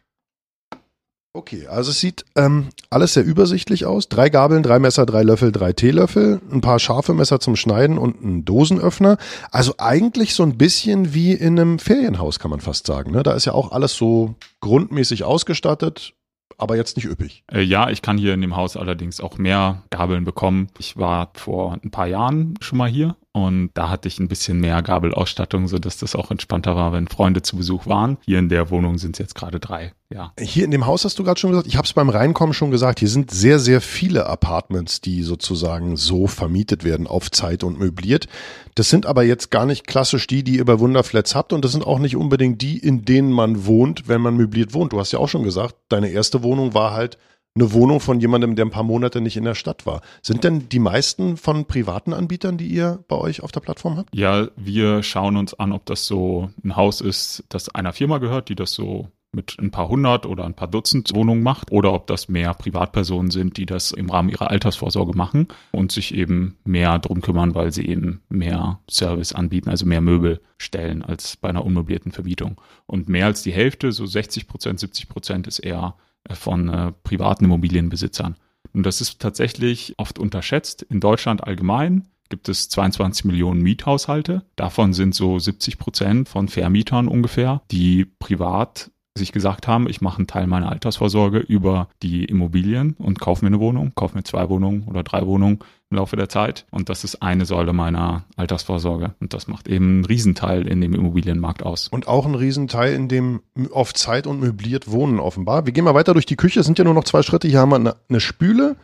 Okay, 1.38 1.68
also 1.68 1.92
es 1.92 2.00
sieht 2.00 2.24
ähm, 2.34 2.70
alles 2.90 3.14
sehr 3.14 3.24
übersichtlich 3.24 3.86
aus. 3.86 4.08
Drei 4.08 4.28
Gabeln, 4.28 4.64
drei 4.64 4.80
Messer, 4.80 5.06
drei 5.06 5.22
Löffel, 5.22 5.52
drei 5.52 5.72
Teelöffel, 5.72 6.40
ein 6.50 6.62
paar 6.62 6.80
scharfe 6.80 7.14
Messer 7.14 7.38
zum 7.38 7.54
Schneiden 7.54 7.96
und 7.96 8.20
ein 8.24 8.44
Dosenöffner. 8.44 9.18
Also 9.52 9.74
eigentlich 9.78 10.34
so 10.34 10.42
ein 10.42 10.58
bisschen 10.58 11.14
wie 11.14 11.32
in 11.32 11.56
einem 11.56 11.78
Ferienhaus, 11.78 12.40
kann 12.40 12.50
man 12.50 12.58
fast 12.58 12.88
sagen. 12.88 13.12
Ne? 13.12 13.22
Da 13.22 13.34
ist 13.34 13.44
ja 13.44 13.52
auch 13.52 13.70
alles 13.70 13.94
so 13.94 14.34
grundmäßig 14.60 15.22
ausgestattet 15.22 16.12
aber 16.60 16.74
jetzt 16.74 16.96
nicht 16.96 17.06
üppig. 17.06 17.44
Äh, 17.52 17.62
ja, 17.62 17.88
ich 17.88 18.02
kann 18.02 18.18
hier 18.18 18.34
in 18.34 18.40
dem 18.40 18.56
Haus 18.56 18.76
allerdings 18.76 19.20
auch 19.20 19.38
mehr 19.38 19.84
Gabeln 19.90 20.24
bekommen. 20.24 20.66
Ich 20.78 20.96
war 20.96 21.30
vor 21.34 21.78
ein 21.84 21.92
paar 21.92 22.08
Jahren 22.08 22.54
schon 22.60 22.78
mal 22.78 22.88
hier 22.88 23.14
und 23.32 23.70
da 23.74 23.90
hatte 23.90 24.08
ich 24.08 24.18
ein 24.18 24.28
bisschen 24.28 24.58
mehr 24.58 24.82
Gabelausstattung, 24.82 25.68
sodass 25.68 25.98
das 25.98 26.16
auch 26.16 26.30
entspannter 26.30 26.74
war, 26.76 26.92
wenn 26.92 27.08
Freunde 27.08 27.42
zu 27.42 27.56
Besuch 27.56 27.86
waren. 27.86 28.16
Hier 28.24 28.38
in 28.38 28.48
der 28.48 28.70
Wohnung 28.70 28.98
sind 28.98 29.16
es 29.16 29.18
jetzt 29.18 29.34
gerade 29.34 29.60
drei. 29.60 29.92
Ja. 30.10 30.32
Hier 30.40 30.64
in 30.64 30.70
dem 30.70 30.86
Haus 30.86 31.04
hast 31.04 31.18
du 31.18 31.24
gerade 31.24 31.38
schon 31.38 31.50
gesagt, 31.50 31.66
ich 31.66 31.76
habe 31.76 31.84
es 31.84 31.92
beim 31.92 32.08
Reinkommen 32.08 32.54
schon 32.54 32.70
gesagt, 32.70 32.98
hier 32.98 33.08
sind 33.08 33.30
sehr, 33.30 33.58
sehr 33.58 33.82
viele 33.82 34.26
Apartments, 34.26 35.02
die 35.02 35.22
sozusagen 35.22 35.98
so 35.98 36.26
vermietet 36.26 36.82
werden 36.82 37.06
auf 37.06 37.30
Zeit 37.30 37.62
und 37.62 37.78
möbliert. 37.78 38.26
Das 38.74 38.88
sind 38.88 39.04
aber 39.04 39.22
jetzt 39.22 39.50
gar 39.50 39.66
nicht 39.66 39.86
klassisch 39.86 40.26
die, 40.26 40.42
die 40.42 40.56
ihr 40.56 40.64
bei 40.64 40.78
Wunderflats 40.78 41.34
habt 41.34 41.52
und 41.52 41.64
das 41.64 41.72
sind 41.72 41.86
auch 41.86 41.98
nicht 41.98 42.16
unbedingt 42.16 42.62
die, 42.62 42.78
in 42.78 43.04
denen 43.04 43.30
man 43.30 43.66
wohnt, 43.66 44.08
wenn 44.08 44.22
man 44.22 44.36
möbliert 44.36 44.72
wohnt. 44.72 44.94
Du 44.94 44.98
hast 44.98 45.12
ja 45.12 45.18
auch 45.18 45.28
schon 45.28 45.42
gesagt, 45.42 45.74
deine 45.90 46.08
erste 46.08 46.42
Wohnung 46.42 46.72
war 46.72 46.92
halt 46.92 47.18
eine 47.58 47.72
Wohnung 47.72 48.00
von 48.00 48.20
jemandem, 48.20 48.56
der 48.56 48.66
ein 48.66 48.70
paar 48.70 48.82
Monate 48.82 49.20
nicht 49.20 49.36
in 49.36 49.44
der 49.44 49.54
Stadt 49.54 49.86
war. 49.86 50.00
Sind 50.22 50.44
denn 50.44 50.68
die 50.68 50.78
meisten 50.78 51.36
von 51.36 51.66
privaten 51.66 52.12
Anbietern, 52.12 52.56
die 52.56 52.68
ihr 52.68 53.04
bei 53.08 53.16
euch 53.16 53.42
auf 53.42 53.52
der 53.52 53.60
Plattform 53.60 53.96
habt? 53.96 54.14
Ja, 54.14 54.48
wir 54.56 55.02
schauen 55.02 55.36
uns 55.36 55.54
an, 55.54 55.72
ob 55.72 55.84
das 55.86 56.06
so 56.06 56.50
ein 56.64 56.76
Haus 56.76 57.00
ist, 57.00 57.44
das 57.48 57.68
einer 57.68 57.92
Firma 57.92 58.18
gehört, 58.18 58.48
die 58.48 58.54
das 58.54 58.72
so 58.72 59.08
mit 59.32 59.56
ein 59.60 59.70
paar 59.70 59.88
hundert 59.88 60.24
oder 60.24 60.44
ein 60.44 60.54
paar 60.54 60.68
Dutzend 60.68 61.14
Wohnungen 61.14 61.42
macht 61.42 61.70
oder 61.70 61.92
ob 61.92 62.06
das 62.06 62.28
mehr 62.28 62.54
Privatpersonen 62.54 63.30
sind, 63.30 63.58
die 63.58 63.66
das 63.66 63.90
im 63.92 64.08
Rahmen 64.08 64.30
ihrer 64.30 64.50
Altersvorsorge 64.50 65.16
machen 65.16 65.48
und 65.70 65.92
sich 65.92 66.14
eben 66.14 66.56
mehr 66.64 66.98
drum 66.98 67.20
kümmern, 67.20 67.54
weil 67.54 67.70
sie 67.70 67.86
eben 67.86 68.22
mehr 68.30 68.80
Service 68.90 69.34
anbieten, 69.34 69.68
also 69.68 69.84
mehr 69.84 70.00
Möbel 70.00 70.40
stellen 70.56 71.02
als 71.02 71.36
bei 71.36 71.50
einer 71.50 71.64
unmöblierten 71.64 72.12
Vermietung. 72.12 72.58
Und 72.86 73.10
mehr 73.10 73.26
als 73.26 73.42
die 73.42 73.52
Hälfte, 73.52 73.92
so 73.92 74.06
60 74.06 74.48
Prozent, 74.48 74.80
70 74.80 75.08
Prozent 75.10 75.46
ist 75.46 75.58
eher 75.58 75.94
von 76.34 76.68
äh, 76.68 76.92
privaten 77.02 77.44
Immobilienbesitzern. 77.46 78.36
Und 78.72 78.84
das 78.84 79.00
ist 79.00 79.20
tatsächlich 79.20 79.94
oft 79.98 80.18
unterschätzt. 80.18 80.82
In 80.82 81.00
Deutschland 81.00 81.44
allgemein 81.44 82.08
gibt 82.28 82.48
es 82.48 82.68
22 82.68 83.24
Millionen 83.24 83.62
Miethaushalte. 83.62 84.44
Davon 84.56 84.92
sind 84.92 85.14
so 85.14 85.38
70 85.38 85.78
Prozent 85.78 86.28
von 86.28 86.48
Vermietern 86.48 87.08
ungefähr, 87.08 87.62
die 87.70 88.04
privat 88.04 88.90
sich 89.18 89.32
gesagt 89.32 89.68
haben, 89.68 89.88
ich 89.88 90.00
mache 90.00 90.18
einen 90.18 90.26
Teil 90.26 90.46
meiner 90.46 90.70
Altersvorsorge 90.70 91.38
über 91.38 91.88
die 92.02 92.24
Immobilien 92.24 92.94
und 92.98 93.20
kaufe 93.20 93.44
mir 93.44 93.48
eine 93.48 93.60
Wohnung, 93.60 93.92
kaufe 93.94 94.16
mir 94.16 94.24
zwei 94.24 94.48
Wohnungen 94.48 94.84
oder 94.88 95.02
drei 95.02 95.26
Wohnungen 95.26 95.58
im 95.90 95.96
Laufe 95.96 96.16
der 96.16 96.28
Zeit. 96.28 96.66
Und 96.70 96.88
das 96.88 97.04
ist 97.04 97.22
eine 97.22 97.44
Säule 97.44 97.72
meiner 97.72 98.24
Altersvorsorge. 98.36 99.14
Und 99.20 99.34
das 99.34 99.48
macht 99.48 99.68
eben 99.68 99.86
einen 99.86 100.04
Riesenteil 100.04 100.66
in 100.66 100.80
dem 100.80 100.94
Immobilienmarkt 100.94 101.62
aus. 101.62 101.88
Und 101.88 102.08
auch 102.08 102.26
einen 102.26 102.34
Riesenteil 102.34 102.94
in 102.94 103.08
dem 103.08 103.40
auf 103.72 103.94
Zeit 103.94 104.26
und 104.26 104.40
möbliert 104.40 104.90
Wohnen 104.90 105.20
offenbar. 105.20 105.66
Wir 105.66 105.72
gehen 105.72 105.84
mal 105.84 105.94
weiter 105.94 106.12
durch 106.12 106.26
die 106.26 106.36
Küche. 106.36 106.60
Es 106.60 106.66
sind 106.66 106.78
ja 106.78 106.84
nur 106.84 106.94
noch 106.94 107.04
zwei 107.04 107.22
Schritte. 107.22 107.48
Hier 107.48 107.60
haben 107.60 107.70
wir 107.70 107.76
eine, 107.76 107.96
eine 108.08 108.20
Spüle. 108.20 108.76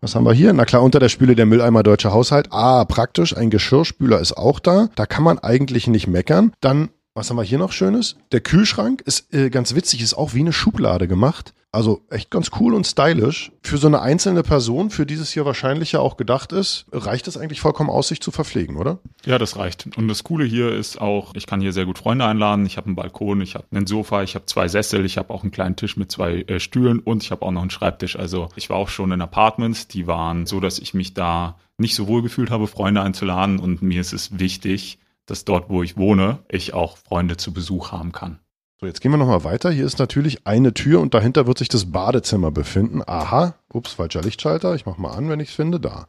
Was 0.00 0.14
haben 0.14 0.24
wir 0.24 0.34
hier? 0.34 0.52
Na 0.52 0.66
klar, 0.66 0.82
unter 0.82 0.98
der 0.98 1.08
Spüle 1.08 1.34
der 1.34 1.46
Mülleimer 1.46 1.82
Deutscher 1.82 2.12
Haushalt. 2.12 2.48
Ah, 2.50 2.84
praktisch. 2.84 3.36
Ein 3.36 3.50
Geschirrspüler 3.50 4.20
ist 4.20 4.36
auch 4.36 4.60
da. 4.60 4.88
Da 4.94 5.06
kann 5.06 5.24
man 5.24 5.38
eigentlich 5.38 5.86
nicht 5.86 6.06
meckern. 6.06 6.52
Dann 6.60 6.90
was 7.16 7.30
haben 7.30 7.38
wir 7.38 7.42
hier 7.42 7.58
noch 7.58 7.72
Schönes? 7.72 8.16
Der 8.30 8.40
Kühlschrank 8.40 9.00
ist 9.00 9.32
äh, 9.32 9.48
ganz 9.48 9.74
witzig, 9.74 10.02
ist 10.02 10.14
auch 10.14 10.34
wie 10.34 10.40
eine 10.40 10.52
Schublade 10.52 11.08
gemacht. 11.08 11.54
Also 11.72 12.02
echt 12.10 12.30
ganz 12.30 12.50
cool 12.60 12.74
und 12.74 12.86
stylisch. 12.86 13.52
Für 13.62 13.78
so 13.78 13.86
eine 13.86 14.00
einzelne 14.00 14.42
Person, 14.42 14.90
für 14.90 15.06
dieses 15.06 15.30
hier 15.32 15.44
wahrscheinlich 15.44 15.92
ja 15.92 16.00
auch 16.00 16.16
gedacht 16.16 16.52
ist, 16.52 16.86
reicht 16.92 17.26
es 17.26 17.36
eigentlich 17.36 17.60
vollkommen 17.60 17.90
aus, 17.90 18.08
sich 18.08 18.20
zu 18.20 18.30
verpflegen, 18.30 18.76
oder? 18.76 18.98
Ja, 19.24 19.38
das 19.38 19.56
reicht. 19.56 19.88
Und 19.96 20.08
das 20.08 20.24
Coole 20.24 20.44
hier 20.44 20.72
ist 20.72 21.00
auch, 21.00 21.32
ich 21.34 21.46
kann 21.46 21.60
hier 21.60 21.72
sehr 21.72 21.86
gut 21.86 21.98
Freunde 21.98 22.26
einladen. 22.26 22.66
Ich 22.66 22.76
habe 22.76 22.86
einen 22.86 22.96
Balkon, 22.96 23.40
ich 23.40 23.54
habe 23.54 23.64
einen 23.70 23.86
Sofa, 23.86 24.22
ich 24.22 24.34
habe 24.34 24.46
zwei 24.46 24.68
Sessel, 24.68 25.04
ich 25.04 25.16
habe 25.16 25.32
auch 25.32 25.42
einen 25.42 25.52
kleinen 25.52 25.76
Tisch 25.76 25.96
mit 25.96 26.12
zwei 26.12 26.42
äh, 26.42 26.60
Stühlen 26.60 26.98
und 26.98 27.22
ich 27.22 27.30
habe 27.30 27.44
auch 27.44 27.50
noch 27.50 27.62
einen 27.62 27.70
Schreibtisch. 27.70 28.16
Also 28.16 28.48
ich 28.56 28.68
war 28.68 28.76
auch 28.76 28.88
schon 28.88 29.12
in 29.12 29.22
Apartments, 29.22 29.88
die 29.88 30.06
waren 30.06 30.46
so, 30.46 30.60
dass 30.60 30.78
ich 30.78 30.92
mich 30.92 31.14
da 31.14 31.56
nicht 31.78 31.94
so 31.94 32.08
wohl 32.08 32.22
gefühlt 32.22 32.50
habe, 32.50 32.66
Freunde 32.66 33.00
einzuladen. 33.00 33.58
Und 33.58 33.82
mir 33.82 34.00
ist 34.00 34.12
es 34.12 34.38
wichtig, 34.38 34.98
dass 35.26 35.44
dort, 35.44 35.68
wo 35.68 35.82
ich 35.82 35.96
wohne, 35.96 36.38
ich 36.48 36.74
auch 36.74 36.96
Freunde 36.96 37.36
zu 37.36 37.52
Besuch 37.52 37.92
haben 37.92 38.12
kann. 38.12 38.38
So, 38.80 38.86
jetzt 38.86 39.00
gehen 39.00 39.10
wir 39.10 39.16
nochmal 39.16 39.44
weiter. 39.44 39.70
Hier 39.70 39.86
ist 39.86 39.98
natürlich 39.98 40.46
eine 40.46 40.74
Tür 40.74 41.00
und 41.00 41.14
dahinter 41.14 41.46
wird 41.46 41.58
sich 41.58 41.68
das 41.68 41.92
Badezimmer 41.92 42.50
befinden. 42.50 43.02
Aha, 43.06 43.54
ups, 43.72 43.92
falscher 43.92 44.20
Lichtschalter. 44.20 44.74
Ich 44.74 44.84
mach 44.84 44.98
mal 44.98 45.12
an, 45.12 45.30
wenn 45.30 45.40
ich 45.40 45.48
es 45.48 45.54
finde. 45.54 45.80
Da. 45.80 46.06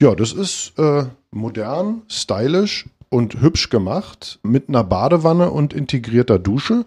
Ja, 0.00 0.14
das 0.14 0.32
ist 0.32 0.76
äh, 0.78 1.04
modern, 1.30 2.02
stylisch 2.08 2.86
und 3.10 3.40
hübsch 3.40 3.70
gemacht 3.70 4.40
mit 4.42 4.68
einer 4.68 4.82
Badewanne 4.82 5.50
und 5.50 5.72
integrierter 5.72 6.38
Dusche. 6.38 6.84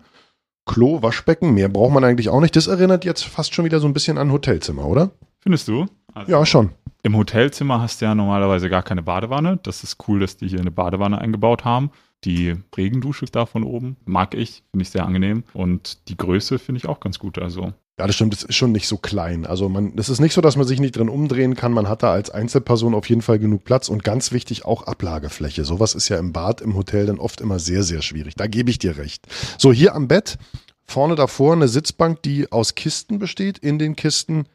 Klo, 0.66 1.02
Waschbecken, 1.02 1.54
mehr 1.54 1.70
braucht 1.70 1.94
man 1.94 2.04
eigentlich 2.04 2.30
auch 2.30 2.42
nicht. 2.42 2.56
Das 2.56 2.68
erinnert 2.68 3.06
jetzt 3.06 3.24
fast 3.24 3.54
schon 3.54 3.66
wieder 3.66 3.80
so 3.80 3.88
ein 3.88 3.94
bisschen 3.94 4.18
an 4.18 4.32
Hotelzimmer, 4.32 4.86
oder? 4.86 5.12
Findest 5.42 5.68
du? 5.68 5.88
Also 6.14 6.32
ja, 6.32 6.46
schon. 6.46 6.72
Im 7.04 7.18
Hotelzimmer 7.18 7.82
hast 7.82 8.02
du 8.02 8.06
ja 8.06 8.16
normalerweise 8.16 8.70
gar 8.70 8.84
keine 8.84 9.02
Badewanne. 9.02 9.60
Das 9.64 9.84
ist 9.84 9.98
cool, 10.08 10.20
dass 10.20 10.38
die 10.38 10.48
hier 10.48 10.60
eine 10.60 10.72
Badewanne 10.72 11.18
eingebaut 11.18 11.66
haben. 11.66 11.92
Die 12.24 12.56
Regendusche 12.78 13.26
da 13.26 13.48
von 13.48 13.64
oben 13.64 13.98
mag 14.06 14.36
ich, 14.36 14.64
finde 14.70 14.84
ich 14.84 14.92
sehr 14.92 15.06
angenehm. 15.06 15.44
Und 15.54 16.08
die 16.10 16.18
Größe 16.18 16.60
finde 16.60 16.78
ich 16.78 16.88
auch 16.88 17.00
ganz 17.00 17.18
gut. 17.18 17.40
Also 17.40 17.74
ja, 18.00 18.08
das 18.08 18.16
stimmt, 18.16 18.34
es 18.34 18.44
ist 18.44 18.56
schon 18.56 18.72
nicht 18.72 18.88
so 18.88 18.98
klein. 18.98 19.46
Also 19.46 19.68
man, 19.70 19.94
es 19.98 20.10
ist 20.10 20.20
nicht 20.20 20.34
so, 20.34 20.42
dass 20.42 20.56
man 20.56 20.68
sich 20.68 20.80
nicht 20.80 20.96
drin 20.96 21.10
umdrehen 21.10 21.56
kann. 21.56 21.74
Man 21.74 21.90
hat 21.90 22.04
da 22.04 22.12
als 22.12 22.30
Einzelperson 22.30 22.94
auf 22.94 23.10
jeden 23.10 23.22
Fall 23.22 23.40
genug 23.40 23.64
Platz 23.64 23.90
und 23.90 24.04
ganz 24.04 24.32
wichtig 24.32 24.66
auch 24.66 24.84
Ablagefläche. 24.84 25.66
Sowas 25.66 25.96
ist 25.96 26.10
ja 26.10 26.18
im 26.18 26.34
Bad, 26.34 26.62
im 26.62 26.76
Hotel 26.76 27.08
dann 27.08 27.20
oft 27.20 27.42
immer 27.42 27.58
sehr, 27.58 27.84
sehr 27.84 28.04
schwierig. 28.04 28.36
Da 28.36 28.46
gebe 28.48 28.70
ich 28.70 28.80
dir 28.80 28.98
recht. 28.98 29.28
So, 29.58 29.74
hier 29.74 29.96
am 29.96 30.08
Bett, 30.08 30.38
vorne 30.84 31.16
davor 31.16 31.54
eine 31.54 31.68
Sitzbank, 31.68 32.22
die 32.24 32.52
aus 32.52 32.76
Kisten 32.76 33.20
besteht. 33.20 33.58
In 33.58 33.80
den 33.80 33.96
Kisten 33.96 34.46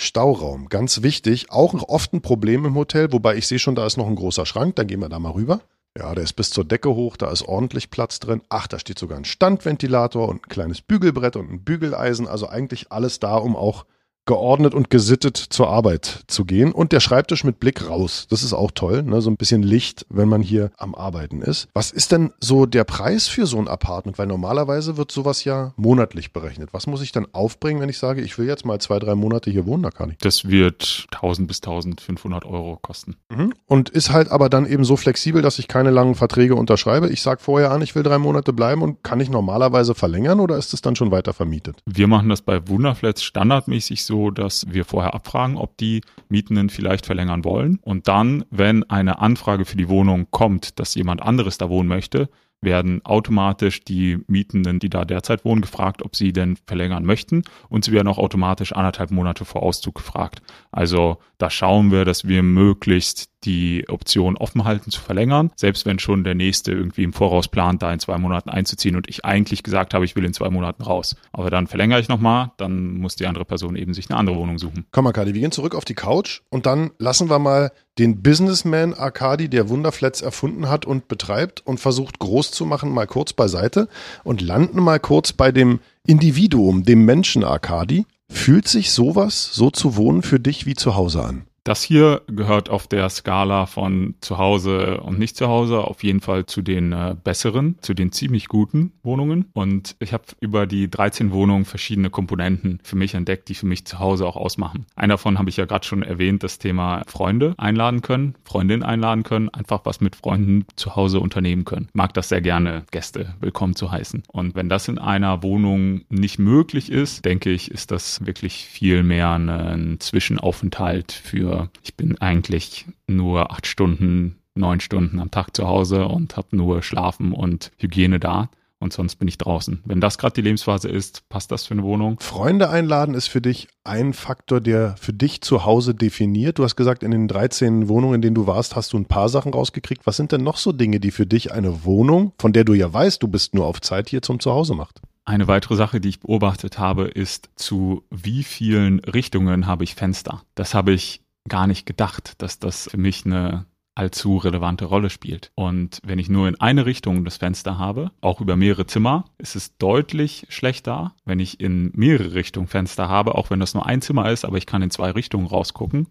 Stauraum, 0.00 0.68
ganz 0.68 1.02
wichtig. 1.02 1.50
Auch 1.50 1.74
oft 1.88 2.12
ein 2.12 2.22
Problem 2.22 2.64
im 2.64 2.76
Hotel, 2.76 3.12
wobei 3.12 3.36
ich 3.36 3.46
sehe 3.46 3.58
schon, 3.58 3.74
da 3.74 3.84
ist 3.84 3.96
noch 3.96 4.06
ein 4.06 4.16
großer 4.16 4.46
Schrank, 4.46 4.76
dann 4.76 4.86
gehen 4.86 5.00
wir 5.00 5.08
da 5.08 5.18
mal 5.18 5.32
rüber. 5.32 5.60
Ja, 5.96 6.14
der 6.14 6.22
ist 6.22 6.34
bis 6.34 6.50
zur 6.50 6.64
Decke 6.64 6.94
hoch, 6.94 7.16
da 7.16 7.30
ist 7.30 7.42
ordentlich 7.42 7.90
Platz 7.90 8.20
drin. 8.20 8.40
Ach, 8.48 8.68
da 8.68 8.78
steht 8.78 9.00
sogar 9.00 9.18
ein 9.18 9.24
Standventilator 9.24 10.28
und 10.28 10.46
ein 10.46 10.48
kleines 10.48 10.80
Bügelbrett 10.80 11.34
und 11.34 11.50
ein 11.50 11.64
Bügeleisen. 11.64 12.28
Also 12.28 12.48
eigentlich 12.48 12.92
alles 12.92 13.18
da, 13.18 13.36
um 13.36 13.56
auch 13.56 13.84
geordnet 14.28 14.74
und 14.74 14.90
gesittet 14.90 15.36
zur 15.36 15.70
Arbeit 15.70 16.24
zu 16.28 16.44
gehen 16.44 16.70
und 16.70 16.92
der 16.92 17.00
Schreibtisch 17.00 17.44
mit 17.44 17.58
Blick 17.58 17.88
raus. 17.88 18.26
Das 18.28 18.42
ist 18.42 18.52
auch 18.52 18.70
toll, 18.70 19.02
ne? 19.02 19.22
so 19.22 19.30
ein 19.30 19.36
bisschen 19.36 19.62
Licht, 19.62 20.06
wenn 20.10 20.28
man 20.28 20.42
hier 20.42 20.70
am 20.76 20.94
Arbeiten 20.94 21.40
ist. 21.40 21.68
Was 21.72 21.90
ist 21.90 22.12
denn 22.12 22.32
so 22.38 22.66
der 22.66 22.84
Preis 22.84 23.26
für 23.26 23.46
so 23.46 23.58
ein 23.58 23.68
Apartment? 23.68 24.18
Weil 24.18 24.26
normalerweise 24.26 24.98
wird 24.98 25.10
sowas 25.10 25.44
ja 25.44 25.72
monatlich 25.76 26.32
berechnet. 26.34 26.68
Was 26.72 26.86
muss 26.86 27.00
ich 27.00 27.10
dann 27.10 27.26
aufbringen, 27.32 27.80
wenn 27.80 27.88
ich 27.88 27.98
sage, 27.98 28.20
ich 28.20 28.36
will 28.36 28.46
jetzt 28.46 28.66
mal 28.66 28.78
zwei, 28.80 28.98
drei 28.98 29.14
Monate 29.14 29.50
hier 29.50 29.64
wohnen? 29.64 29.82
Da 29.82 29.90
kann 29.90 30.10
ich. 30.10 30.18
Das 30.18 30.46
wird 30.46 31.06
1000 31.14 31.48
bis 31.48 31.62
1500 31.62 32.44
Euro 32.44 32.76
kosten. 32.76 33.16
Mhm. 33.30 33.54
Und 33.66 33.88
ist 33.88 34.12
halt 34.12 34.30
aber 34.30 34.50
dann 34.50 34.66
eben 34.66 34.84
so 34.84 34.98
flexibel, 34.98 35.40
dass 35.40 35.58
ich 35.58 35.68
keine 35.68 35.90
langen 35.90 36.14
Verträge 36.14 36.54
unterschreibe. 36.54 37.08
Ich 37.08 37.22
sage 37.22 37.40
vorher 37.40 37.70
an, 37.70 37.80
ich 37.80 37.94
will 37.94 38.02
drei 38.02 38.18
Monate 38.18 38.52
bleiben 38.52 38.82
und 38.82 39.02
kann 39.02 39.20
ich 39.20 39.30
normalerweise 39.30 39.94
verlängern 39.94 40.38
oder 40.38 40.58
ist 40.58 40.74
es 40.74 40.82
dann 40.82 40.96
schon 40.96 41.10
weiter 41.10 41.32
vermietet? 41.32 41.78
Wir 41.86 42.08
machen 42.08 42.28
das 42.28 42.42
bei 42.42 42.68
Wunderflats 42.68 43.22
standardmäßig 43.22 44.04
so, 44.04 44.17
dass 44.30 44.66
wir 44.68 44.84
vorher 44.84 45.14
abfragen, 45.14 45.56
ob 45.56 45.76
die 45.76 46.02
Mietenden 46.28 46.68
vielleicht 46.68 47.06
verlängern 47.06 47.44
wollen. 47.44 47.78
Und 47.82 48.08
dann, 48.08 48.44
wenn 48.50 48.82
eine 48.90 49.20
Anfrage 49.20 49.64
für 49.64 49.76
die 49.76 49.88
Wohnung 49.88 50.26
kommt, 50.30 50.78
dass 50.78 50.94
jemand 50.94 51.22
anderes 51.22 51.58
da 51.58 51.68
wohnen 51.68 51.88
möchte, 51.88 52.28
werden 52.60 53.04
automatisch 53.04 53.84
die 53.84 54.18
Mietenden, 54.26 54.80
die 54.80 54.90
da 54.90 55.04
derzeit 55.04 55.44
wohnen, 55.44 55.62
gefragt, 55.62 56.02
ob 56.02 56.16
sie 56.16 56.32
denn 56.32 56.56
verlängern 56.66 57.04
möchten. 57.04 57.44
Und 57.68 57.84
sie 57.84 57.92
werden 57.92 58.08
auch 58.08 58.18
automatisch 58.18 58.72
anderthalb 58.72 59.10
Monate 59.10 59.44
vor 59.44 59.62
Auszug 59.62 59.94
gefragt. 59.94 60.42
Also 60.72 61.18
da 61.38 61.50
schauen 61.50 61.92
wir, 61.92 62.04
dass 62.04 62.26
wir 62.26 62.42
möglichst 62.42 63.30
die 63.44 63.88
Option 63.88 64.36
offen 64.36 64.64
halten 64.64 64.90
zu 64.90 65.00
verlängern, 65.00 65.50
selbst 65.56 65.86
wenn 65.86 65.98
schon 65.98 66.24
der 66.24 66.34
nächste 66.34 66.72
irgendwie 66.72 67.04
im 67.04 67.12
Voraus 67.12 67.48
plant, 67.48 67.82
da 67.82 67.92
in 67.92 68.00
zwei 68.00 68.18
Monaten 68.18 68.50
einzuziehen 68.50 68.96
und 68.96 69.08
ich 69.08 69.24
eigentlich 69.24 69.62
gesagt 69.62 69.94
habe, 69.94 70.04
ich 70.04 70.16
will 70.16 70.24
in 70.24 70.32
zwei 70.32 70.50
Monaten 70.50 70.82
raus. 70.82 71.16
Aber 71.32 71.50
dann 71.50 71.66
verlängere 71.66 72.00
ich 72.00 72.08
nochmal, 72.08 72.52
dann 72.56 72.94
muss 72.94 73.16
die 73.16 73.26
andere 73.26 73.44
Person 73.44 73.76
eben 73.76 73.94
sich 73.94 74.10
eine 74.10 74.18
andere 74.18 74.36
Wohnung 74.36 74.58
suchen. 74.58 74.86
Komm 74.90 75.04
mal, 75.04 75.12
Kadi, 75.12 75.34
wir 75.34 75.40
gehen 75.40 75.52
zurück 75.52 75.74
auf 75.74 75.84
die 75.84 75.94
Couch 75.94 76.40
und 76.50 76.66
dann 76.66 76.90
lassen 76.98 77.30
wir 77.30 77.38
mal 77.38 77.70
den 77.98 78.22
Businessman 78.22 78.94
Arkadi, 78.94 79.48
der 79.48 79.68
Wunderflats 79.68 80.22
erfunden 80.22 80.68
hat 80.68 80.84
und 80.84 81.08
betreibt 81.08 81.66
und 81.66 81.80
versucht 81.80 82.18
groß 82.20 82.52
zu 82.52 82.64
machen, 82.64 82.90
mal 82.90 83.06
kurz 83.06 83.32
beiseite 83.32 83.88
und 84.24 84.40
landen 84.40 84.80
mal 84.80 85.00
kurz 85.00 85.32
bei 85.32 85.50
dem 85.50 85.80
Individuum, 86.06 86.84
dem 86.84 87.04
Menschen 87.04 87.44
Arkadi. 87.44 88.06
Fühlt 88.30 88.68
sich 88.68 88.92
sowas, 88.92 89.50
so 89.52 89.70
zu 89.70 89.96
wohnen, 89.96 90.22
für 90.22 90.38
dich 90.38 90.66
wie 90.66 90.74
zu 90.74 90.94
Hause 90.94 91.24
an? 91.24 91.47
Das 91.68 91.82
hier 91.82 92.22
gehört 92.28 92.70
auf 92.70 92.86
der 92.86 93.10
Skala 93.10 93.66
von 93.66 94.14
zu 94.22 94.38
Hause 94.38 95.02
und 95.02 95.18
nicht 95.18 95.36
zu 95.36 95.48
Hause 95.48 95.80
auf 95.80 96.02
jeden 96.02 96.22
Fall 96.22 96.46
zu 96.46 96.62
den 96.62 96.94
äh, 96.94 97.14
besseren, 97.22 97.76
zu 97.82 97.92
den 97.92 98.10
ziemlich 98.10 98.48
guten 98.48 98.92
Wohnungen. 99.02 99.50
Und 99.52 99.94
ich 99.98 100.14
habe 100.14 100.24
über 100.40 100.66
die 100.66 100.88
13 100.90 101.30
Wohnungen 101.30 101.66
verschiedene 101.66 102.08
Komponenten 102.08 102.80
für 102.82 102.96
mich 102.96 103.12
entdeckt, 103.12 103.50
die 103.50 103.54
für 103.54 103.66
mich 103.66 103.84
zu 103.84 103.98
Hause 103.98 104.24
auch 104.26 104.36
ausmachen. 104.36 104.86
Einer 104.96 105.18
davon 105.18 105.38
habe 105.38 105.50
ich 105.50 105.58
ja 105.58 105.66
gerade 105.66 105.86
schon 105.86 106.02
erwähnt, 106.02 106.42
das 106.42 106.58
Thema 106.58 107.02
Freunde 107.06 107.52
einladen 107.58 108.00
können, 108.00 108.34
Freundinnen 108.44 108.82
einladen 108.82 109.22
können, 109.22 109.50
einfach 109.50 109.80
was 109.84 110.00
mit 110.00 110.16
Freunden 110.16 110.64
zu 110.76 110.96
Hause 110.96 111.20
unternehmen 111.20 111.66
können. 111.66 111.90
Mag 111.92 112.14
das 112.14 112.30
sehr 112.30 112.40
gerne, 112.40 112.84
Gäste 112.92 113.34
willkommen 113.40 113.76
zu 113.76 113.90
heißen. 113.90 114.22
Und 114.28 114.54
wenn 114.54 114.70
das 114.70 114.88
in 114.88 114.96
einer 114.98 115.42
Wohnung 115.42 116.00
nicht 116.08 116.38
möglich 116.38 116.90
ist, 116.90 117.26
denke 117.26 117.50
ich, 117.50 117.70
ist 117.70 117.90
das 117.90 118.24
wirklich 118.24 118.64
viel 118.64 119.02
mehr 119.02 119.32
ein 119.32 119.96
Zwischenaufenthalt 120.00 121.12
für 121.12 121.57
ich 121.82 121.96
bin 121.96 122.18
eigentlich 122.20 122.86
nur 123.06 123.50
acht 123.50 123.66
Stunden, 123.66 124.36
neun 124.54 124.80
Stunden 124.80 125.20
am 125.20 125.30
Tag 125.30 125.56
zu 125.56 125.66
Hause 125.66 126.06
und 126.06 126.36
habe 126.36 126.56
nur 126.56 126.82
Schlafen 126.82 127.32
und 127.32 127.72
Hygiene 127.78 128.20
da. 128.20 128.50
Und 128.80 128.92
sonst 128.92 129.16
bin 129.16 129.26
ich 129.26 129.38
draußen. 129.38 129.82
Wenn 129.84 130.00
das 130.00 130.18
gerade 130.18 130.34
die 130.34 130.42
Lebensphase 130.42 130.88
ist, 130.88 131.28
passt 131.28 131.50
das 131.50 131.66
für 131.66 131.74
eine 131.74 131.82
Wohnung? 131.82 132.20
Freunde 132.20 132.70
einladen 132.70 133.14
ist 133.14 133.26
für 133.26 133.40
dich 133.40 133.66
ein 133.82 134.12
Faktor, 134.12 134.60
der 134.60 134.94
für 134.96 135.12
dich 135.12 135.40
zu 135.40 135.64
Hause 135.64 135.96
definiert. 135.96 136.58
Du 136.58 136.64
hast 136.64 136.76
gesagt, 136.76 137.02
in 137.02 137.10
den 137.10 137.26
13 137.26 137.88
Wohnungen, 137.88 138.16
in 138.16 138.22
denen 138.22 138.34
du 138.36 138.46
warst, 138.46 138.76
hast 138.76 138.92
du 138.92 138.96
ein 138.96 139.06
paar 139.06 139.28
Sachen 139.28 139.52
rausgekriegt. 139.52 140.06
Was 140.06 140.16
sind 140.16 140.30
denn 140.30 140.44
noch 140.44 140.58
so 140.58 140.70
Dinge, 140.70 141.00
die 141.00 141.10
für 141.10 141.26
dich 141.26 141.52
eine 141.52 141.84
Wohnung, 141.84 142.32
von 142.38 142.52
der 142.52 142.62
du 142.62 142.74
ja 142.74 142.92
weißt, 142.92 143.20
du 143.20 143.26
bist 143.26 143.52
nur 143.52 143.66
auf 143.66 143.80
Zeit 143.80 144.08
hier 144.10 144.22
zum 144.22 144.38
Zuhause 144.38 144.74
macht? 144.74 145.00
Eine 145.24 145.48
weitere 145.48 145.74
Sache, 145.74 146.00
die 146.00 146.10
ich 146.10 146.20
beobachtet 146.20 146.78
habe, 146.78 147.08
ist, 147.08 147.50
zu 147.56 148.04
wie 148.10 148.44
vielen 148.44 149.00
Richtungen 149.00 149.66
habe 149.66 149.84
ich 149.84 149.96
Fenster. 149.96 150.42
Das 150.54 150.72
habe 150.72 150.92
ich 150.92 151.20
gar 151.48 151.66
nicht 151.66 151.86
gedacht, 151.86 152.40
dass 152.42 152.58
das 152.58 152.88
für 152.90 152.98
mich 152.98 153.26
eine 153.26 153.66
allzu 153.98 154.36
relevante 154.36 154.84
Rolle 154.84 155.10
spielt. 155.10 155.50
Und 155.56 156.00
wenn 156.04 156.20
ich 156.20 156.28
nur 156.28 156.46
in 156.46 156.60
eine 156.60 156.86
Richtung 156.86 157.24
das 157.24 157.38
Fenster 157.38 157.78
habe, 157.78 158.12
auch 158.20 158.40
über 158.40 158.54
mehrere 158.54 158.86
Zimmer, 158.86 159.24
ist 159.38 159.56
es 159.56 159.76
deutlich 159.76 160.46
schlechter, 160.50 161.14
wenn 161.24 161.40
ich 161.40 161.58
in 161.60 161.90
mehrere 161.94 162.34
Richtungen 162.34 162.68
Fenster 162.68 163.08
habe, 163.08 163.34
auch 163.34 163.50
wenn 163.50 163.58
das 163.58 163.74
nur 163.74 163.86
ein 163.86 164.00
Zimmer 164.00 164.30
ist, 164.30 164.44
aber 164.44 164.56
ich 164.56 164.66
kann 164.66 164.82
in 164.82 164.90
zwei 164.90 165.10
Richtungen 165.10 165.46
rausgucken, 165.46 166.06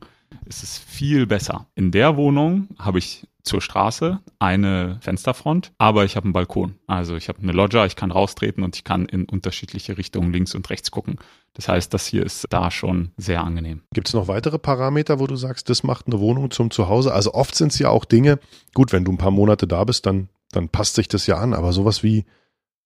ist 0.45 0.63
es 0.63 0.77
viel 0.77 1.25
besser. 1.27 1.67
In 1.75 1.91
der 1.91 2.17
Wohnung 2.17 2.69
habe 2.79 2.99
ich 2.99 3.27
zur 3.47 3.61
Straße 3.61 4.19
eine 4.39 4.99
Fensterfront, 5.01 5.71
aber 5.77 6.05
ich 6.05 6.15
habe 6.15 6.25
einen 6.25 6.33
Balkon. 6.33 6.75
Also 6.85 7.15
ich 7.15 7.29
habe 7.29 7.41
eine 7.41 7.53
Loggia, 7.53 7.85
ich 7.85 7.95
kann 7.95 8.11
raustreten 8.11 8.63
und 8.63 8.75
ich 8.75 8.83
kann 8.83 9.05
in 9.05 9.25
unterschiedliche 9.25 9.97
Richtungen 9.97 10.33
links 10.33 10.53
und 10.53 10.69
rechts 10.69 10.91
gucken. 10.91 11.15
Das 11.53 11.67
heißt, 11.67 11.93
das 11.93 12.05
hier 12.05 12.23
ist 12.23 12.45
da 12.49 12.69
schon 12.69 13.11
sehr 13.17 13.43
angenehm. 13.43 13.81
Gibt 13.93 14.09
es 14.09 14.13
noch 14.13 14.27
weitere 14.27 14.59
Parameter, 14.59 15.19
wo 15.19 15.27
du 15.27 15.35
sagst, 15.35 15.69
das 15.69 15.83
macht 15.83 16.07
eine 16.07 16.19
Wohnung 16.19 16.51
zum 16.51 16.69
Zuhause? 16.69 17.13
Also 17.13 17.33
oft 17.33 17.55
sind 17.55 17.71
es 17.71 17.79
ja 17.79 17.89
auch 17.89 18.05
Dinge, 18.05 18.39
gut, 18.73 18.91
wenn 18.91 19.05
du 19.05 19.11
ein 19.11 19.17
paar 19.17 19.31
Monate 19.31 19.65
da 19.65 19.83
bist, 19.83 20.05
dann, 20.05 20.29
dann 20.51 20.69
passt 20.69 20.95
sich 20.95 21.07
das 21.07 21.25
ja 21.25 21.37
an, 21.37 21.53
aber 21.53 21.73
sowas 21.73 22.03
wie 22.03 22.25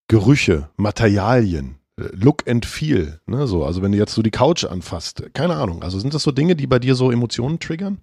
Gerüche, 0.07 0.69
Materialien, 0.77 1.77
Look 2.13 2.47
and 2.49 2.65
Feel, 2.65 3.19
ne, 3.27 3.47
so. 3.47 3.65
Also 3.65 3.81
wenn 3.81 3.91
du 3.91 3.97
jetzt 3.97 4.13
so 4.13 4.21
die 4.21 4.31
Couch 4.31 4.65
anfasst, 4.65 5.23
keine 5.33 5.55
Ahnung. 5.55 5.83
Also 5.83 5.99
sind 5.99 6.13
das 6.13 6.23
so 6.23 6.31
Dinge, 6.31 6.55
die 6.55 6.67
bei 6.67 6.79
dir 6.79 6.95
so 6.95 7.11
Emotionen 7.11 7.59
triggern? 7.59 7.99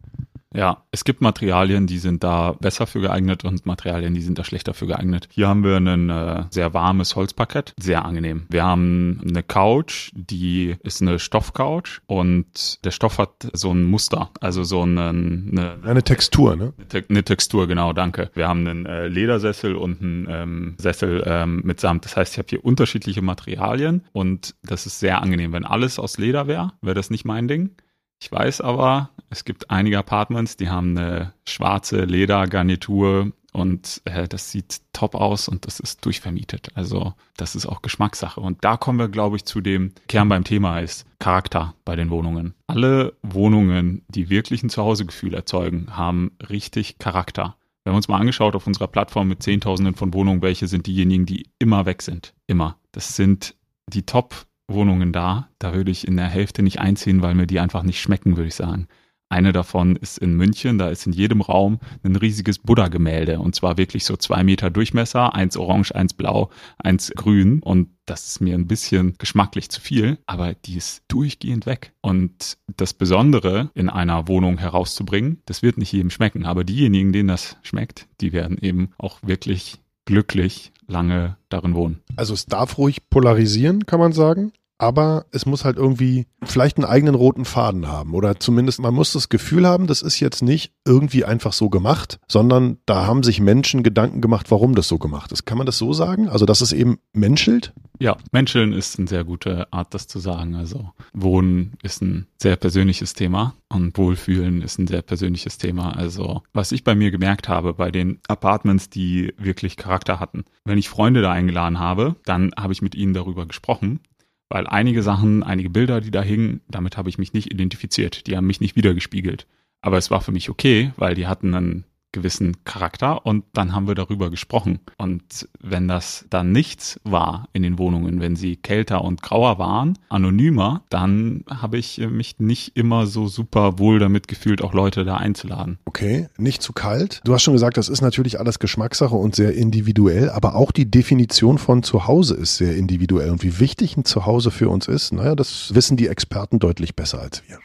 Ja, 0.55 0.85
es 0.93 1.05
gibt 1.05 1.21
Materialien, 1.21 1.87
die 1.87 1.99
sind 1.99 2.25
da 2.25 2.53
besser 2.53 2.87
für 2.87 3.01
geeignet 3.01 3.45
und 3.45 3.67
Materialien, 3.67 4.15
die 4.15 4.23
sind 4.23 4.39
da 4.39 4.45
schlechter 4.45 4.73
für 4.73 4.87
geeignet. 4.87 5.29
Hier 5.31 5.47
haben 5.47 5.63
wir 5.63 5.77
ein 5.77 6.09
äh, 6.09 6.45
sehr 6.51 6.73
warmes 6.73 7.17
Holzparkett, 7.17 7.75
sehr 7.79 8.05
angenehm. 8.05 8.47
Wir 8.49 8.65
haben 8.65 9.21
eine 9.29 9.43
Couch, 9.43 10.11
die 10.15 10.77
ist 10.83 11.03
eine 11.03 11.19
Stoffcouch 11.19 12.01
und 12.07 12.83
der 12.85 12.93
Stoff 12.93 13.19
hat 13.19 13.49
so 13.53 13.73
ein 13.73 13.85
Muster, 13.85 14.31
also 14.41 14.65
so 14.65 14.83
eine, 14.83 15.11
eine, 15.11 15.79
eine 15.83 16.03
Textur, 16.03 16.57
ne? 16.57 16.73
Eine, 16.93 17.05
eine, 17.09 17.25
Textur, 17.25 17.67
genau, 17.67 17.93
danke. 17.93 18.31
Wir 18.33 18.49
haben 18.49 18.67
einen 18.67 18.87
äh, 18.87 19.07
Ledersessel 19.07 19.77
und 19.77 20.01
einen 20.01 20.27
ähm, 20.31 20.77
Sessel 20.79 21.23
ähm, 21.27 21.61
mit 21.65 21.79
Samt. 21.79 22.07
Das 22.07 22.17
heißt, 22.17 22.33
ich 22.33 22.39
habe 22.39 22.49
hier 22.49 22.65
unterschiedliche 22.65 23.21
Materialien 23.21 24.07
und 24.13 24.55
das 24.63 24.87
ist 24.87 24.99
sehr 24.99 25.21
angenehm. 25.21 25.53
Wenn 25.53 25.67
alles 25.67 25.99
aus 25.99 26.17
Leder 26.17 26.47
wäre, 26.47 26.73
wäre 26.81 26.95
das 26.95 27.11
nicht 27.11 27.27
mein 27.27 27.49
Ding. 27.49 27.77
Ich 28.21 28.33
weiß 28.33 28.63
aber, 28.63 29.11
es 29.31 29.45
gibt 29.45 29.71
einige 29.71 29.99
Apartments, 29.99 30.57
die 30.57 30.69
haben 30.69 30.97
eine 30.97 31.33
schwarze 31.47 32.05
Ledergarnitur 32.05 33.33
und 33.53 34.03
äh, 34.05 34.29
das 34.29 34.51
sieht 34.51 34.81
top 34.93 35.15
aus 35.15 35.49
und 35.49 35.67
das 35.67 35.81
ist 35.81 36.05
durchvermietet. 36.05 36.69
Also 36.75 37.15
das 37.37 37.55
ist 37.55 37.67
auch 37.67 37.83
Geschmackssache. 37.83 38.41
Und 38.41 38.65
da 38.65 38.77
kommen 38.77 38.99
wir, 38.99 39.09
glaube 39.09 39.37
ich, 39.37 39.45
zu 39.45 39.61
dem 39.61 39.93
Kern 40.07 40.29
beim 40.29 40.45
Thema 40.45 40.81
ist 40.81 41.07
Charakter 41.19 41.75
bei 41.85 41.97
den 41.97 42.11
Wohnungen. 42.11 42.55
Alle 42.67 43.15
Wohnungen, 43.23 44.03
die 44.09 44.31
wirklich 44.31 44.63
ein 44.63 44.71
Zuhausegefühl 44.71 45.35
erzeugen, 45.35 45.97
haben 45.97 46.33
richtig 46.49 46.99
Charakter. 46.99 47.57
Wir 47.85 47.91
haben 47.91 47.97
uns 47.97 48.09
mal 48.09 48.19
angeschaut 48.19 48.55
auf 48.55 48.67
unserer 48.67 48.89
Plattform 48.89 49.29
mit 49.29 49.43
Zehntausenden 49.43 49.95
von 49.95 50.13
Wohnungen, 50.13 50.43
welche 50.43 50.69
sind 50.69 50.87
diejenigen, 50.87 51.27
die 51.27 51.49
immer 51.59 51.87
weg 51.87 52.03
sind. 52.03 52.35
Immer. 52.47 52.77
Das 52.93 53.17
sind 53.17 53.55
die 53.89 54.05
Top 54.05 54.47
Wohnungen 54.69 55.13
da. 55.13 55.49
Da 55.59 55.75
würde 55.75 55.91
ich 55.91 56.07
in 56.07 56.17
der 56.17 56.29
Hälfte 56.29 56.63
nicht 56.63 56.81
einziehen, 56.81 57.23
weil 57.23 57.35
mir 57.35 57.47
die 57.47 57.61
einfach 57.61 57.83
nicht 57.83 58.01
schmecken, 58.01 58.37
würde 58.37 58.49
ich 58.49 58.55
sagen. 58.55 58.89
Eine 59.31 59.53
davon 59.53 59.97
ist 59.97 60.19
in 60.19 60.35
München, 60.35 60.79
da 60.79 60.89
ist 60.89 61.07
in 61.07 61.13
jedem 61.13 61.43
Raum 61.43 61.81
ein 62.03 62.17
riesiges 62.17 62.59
Buddha-Gemälde 62.59 63.41
und 63.41 63.55
zwar 63.55 63.77
wirklich 63.77 64.05
so 64.05 64.17
zwei 64.17 64.43
Meter 64.43 64.71
Durchmesser, 64.71 65.35
eins 65.35 65.57
orange, 65.57 65.95
eins 65.95 66.15
blau, 66.15 66.51
eins 66.79 67.13
grün 67.15 67.61
und 67.63 67.91
das 68.07 68.27
ist 68.27 68.41
mir 68.41 68.55
ein 68.55 68.67
bisschen 68.67 69.15
geschmacklich 69.19 69.69
zu 69.69 69.83
viel, 69.83 70.17
aber 70.25 70.55
die 70.55 70.77
ist 70.77 71.03
durchgehend 71.09 71.67
weg. 71.67 71.93
Und 72.01 72.57
das 72.77 72.95
Besondere 72.95 73.71
in 73.75 73.91
einer 73.91 74.29
Wohnung 74.29 74.57
herauszubringen, 74.57 75.43
das 75.45 75.63
wird 75.63 75.77
nicht 75.77 75.93
jedem 75.93 76.09
schmecken, 76.09 76.47
aber 76.47 76.65
diejenigen, 76.65 77.13
denen 77.13 77.29
das 77.29 77.59
schmeckt, 77.63 78.09
die 78.23 78.33
werden 78.33 78.57
eben 78.59 78.93
auch 78.97 79.19
wirklich 79.23 79.79
glücklich 80.07 80.73
lange 80.87 81.37
darin 81.51 81.75
wohnen. 81.75 82.01
Also 82.17 82.33
es 82.33 82.47
darf 82.47 82.79
ruhig 82.79 83.11
polarisieren, 83.11 83.85
kann 83.85 84.01
man 84.01 84.13
sagen 84.13 84.53
aber 84.79 85.27
es 85.33 85.45
muss 85.45 85.65
halt 85.65 85.77
irgendwie 85.77 86.27
vielleicht 86.45 86.79
einen 86.79 86.87
eigenen 86.87 87.17
roten 87.17 87.45
Faden 87.45 87.89
haben 87.89 88.15
oder 88.15 88.39
zumindest 88.39 88.81
man 88.81 88.95
muss 88.95 89.13
das 89.13 89.29
Gefühl 89.29 89.67
haben, 89.67 89.89
das 89.89 90.03
ist 90.03 90.21
jetzt 90.21 90.41
nicht 90.41 90.73
irgendwie 90.87 91.25
einfach 91.25 91.53
so 91.53 91.69
gemacht, 91.69 92.21
sondern 92.29 92.79
da 92.87 93.07
haben 93.07 93.25
sich 93.25 93.41
Menschen 93.41 93.83
Gedanken 93.83 94.21
gemacht, 94.21 94.51
warum 94.51 94.77
das 94.77 94.87
so 94.87 94.99
gemacht 94.99 95.33
ist. 95.33 95.45
Kann 95.45 95.59
man 95.59 95.67
das 95.67 95.79
so 95.79 95.93
sagen? 95.93 96.29
Also, 96.29 96.47
dass 96.47 96.61
es 96.61 96.73
eben 96.73 96.99
menschelt? 97.13 97.73
Ja, 98.01 98.17
menscheln 98.31 98.73
ist 98.73 98.99
eine 98.99 99.09
sehr 99.09 99.25
gute 99.25 99.73
Art, 99.73 99.93
das 99.93 100.07
zu 100.07 100.21
sagen. 100.21 100.55
Also, 100.55 100.93
Wohnen 101.13 101.73
ist 101.83 102.01
ein 102.01 102.29
sehr 102.41 102.55
persönliches 102.55 103.15
Thema 103.15 103.55
und 103.69 103.99
Wohlfühlen 103.99 104.63
ist 104.63 104.79
ein 104.79 104.87
sehr 104.87 105.03
persönliches 105.03 105.59
Thema. 105.59 105.97
Also, 105.97 106.43
was 106.53 106.71
ich 106.71 106.85
bei 106.85 106.95
mir 106.95 107.11
gemerkt 107.11 107.49
habe, 107.49 107.75
bei 107.75 107.91
den 107.91 108.21
Apartments, 108.29 108.89
die 108.89 109.35
wirklich 109.37 109.77
Charakter 109.77 110.21
hatten, 110.21 110.45
wenn 110.65 110.79
ich 110.79 110.89
Freunde 110.89 111.23
da 111.23 111.33
eingeladen 111.33 111.81
habe, 111.81 112.15
dann 112.25 112.53
habe 112.57 112.73
ich 112.73 112.83
mit 112.83 112.95
ihnen 112.95 113.15
darüber 113.15 113.47
gesprochen 113.47 114.01
Weil 114.49 114.67
einige 114.67 115.03
Sachen, 115.03 115.43
einige 115.43 115.71
Bilder, 115.71 116.01
die 116.01 116.11
da 116.11 116.23
hingen, 116.23 116.61
damit 116.69 116.97
habe 116.97 117.09
ich 117.09 117.19
mich 117.19 117.33
nicht 117.33 117.53
identifiziert. 117.53 118.27
Die 118.27 118.37
haben 118.37 118.47
mich 118.47 118.61
nicht 118.61 118.77
wiedergespiegelt. 118.77 119.47
Aber 119.81 119.99
es 119.99 120.11
war 120.11 120.21
für 120.21 120.33
mich 120.33 120.49
okay, 120.49 120.93
weil 120.97 121.15
die 121.15 121.27
hatten 121.27 121.55
einen 121.55 121.85
gewissen 122.13 122.57
Charakter 122.65 123.27
und 123.27 123.45
dann 123.53 123.75
haben 123.75 123.87
wir 123.87 123.95
darüber 123.95 124.31
gesprochen. 124.31 124.81
Und 124.97 125.49
wenn 125.61 125.89
das 125.89 126.25
dann 126.31 126.53
nichts 126.53 126.99
war 127.05 127.49
in 127.53 127.63
den 127.63 127.79
Wohnungen, 127.79 128.21
wenn 128.21 128.35
sie 128.35 128.57
kälter 128.57 129.05
und 129.05 129.23
grauer 129.23 129.59
waren, 129.59 129.99
anonymer, 130.09 130.83
dann 130.89 131.45
habe 131.49 131.77
ich 131.77 131.99
mich 131.99 132.39
nicht 132.39 132.77
immer 132.77 133.07
so 133.07 133.27
super 133.27 133.79
wohl 133.79 133.99
damit 133.99 134.27
gefühlt, 134.27 134.63
auch 134.63 134.73
Leute 134.73 135.05
da 135.05 135.17
einzuladen. 135.17 135.79
Okay, 135.85 136.29
nicht 136.39 136.63
zu 136.63 136.73
kalt. 136.73 137.21
Du 137.25 137.35
hast 137.35 137.43
schon 137.43 137.55
gesagt, 137.55 137.77
das 137.77 137.89
ist 137.89 138.01
natürlich 138.01 138.41
alles 138.41 138.59
Geschmackssache 138.59 139.15
und 139.15 139.35
sehr 139.35 139.55
individuell, 139.55 140.31
aber 140.31 140.55
auch 140.55 140.73
die 140.73 140.91
Definition 140.91 141.59
von 141.59 141.83
Zuhause 141.83 142.35
ist 142.35 142.57
sehr 142.57 142.75
individuell. 142.77 143.31
Und 143.31 143.43
wie 143.43 143.59
wichtig 143.61 143.97
ein 143.97 144.05
Zuhause 144.05 144.51
für 144.51 144.71
uns 144.71 144.89
ist, 144.89 145.13
naja, 145.13 145.35
das 145.35 145.75
wissen 145.75 145.97
die 145.97 146.09
Experten 146.09 146.59
deutlich 146.59 146.97
besser 146.97 147.21
als 147.21 147.43
wir. 147.47 147.59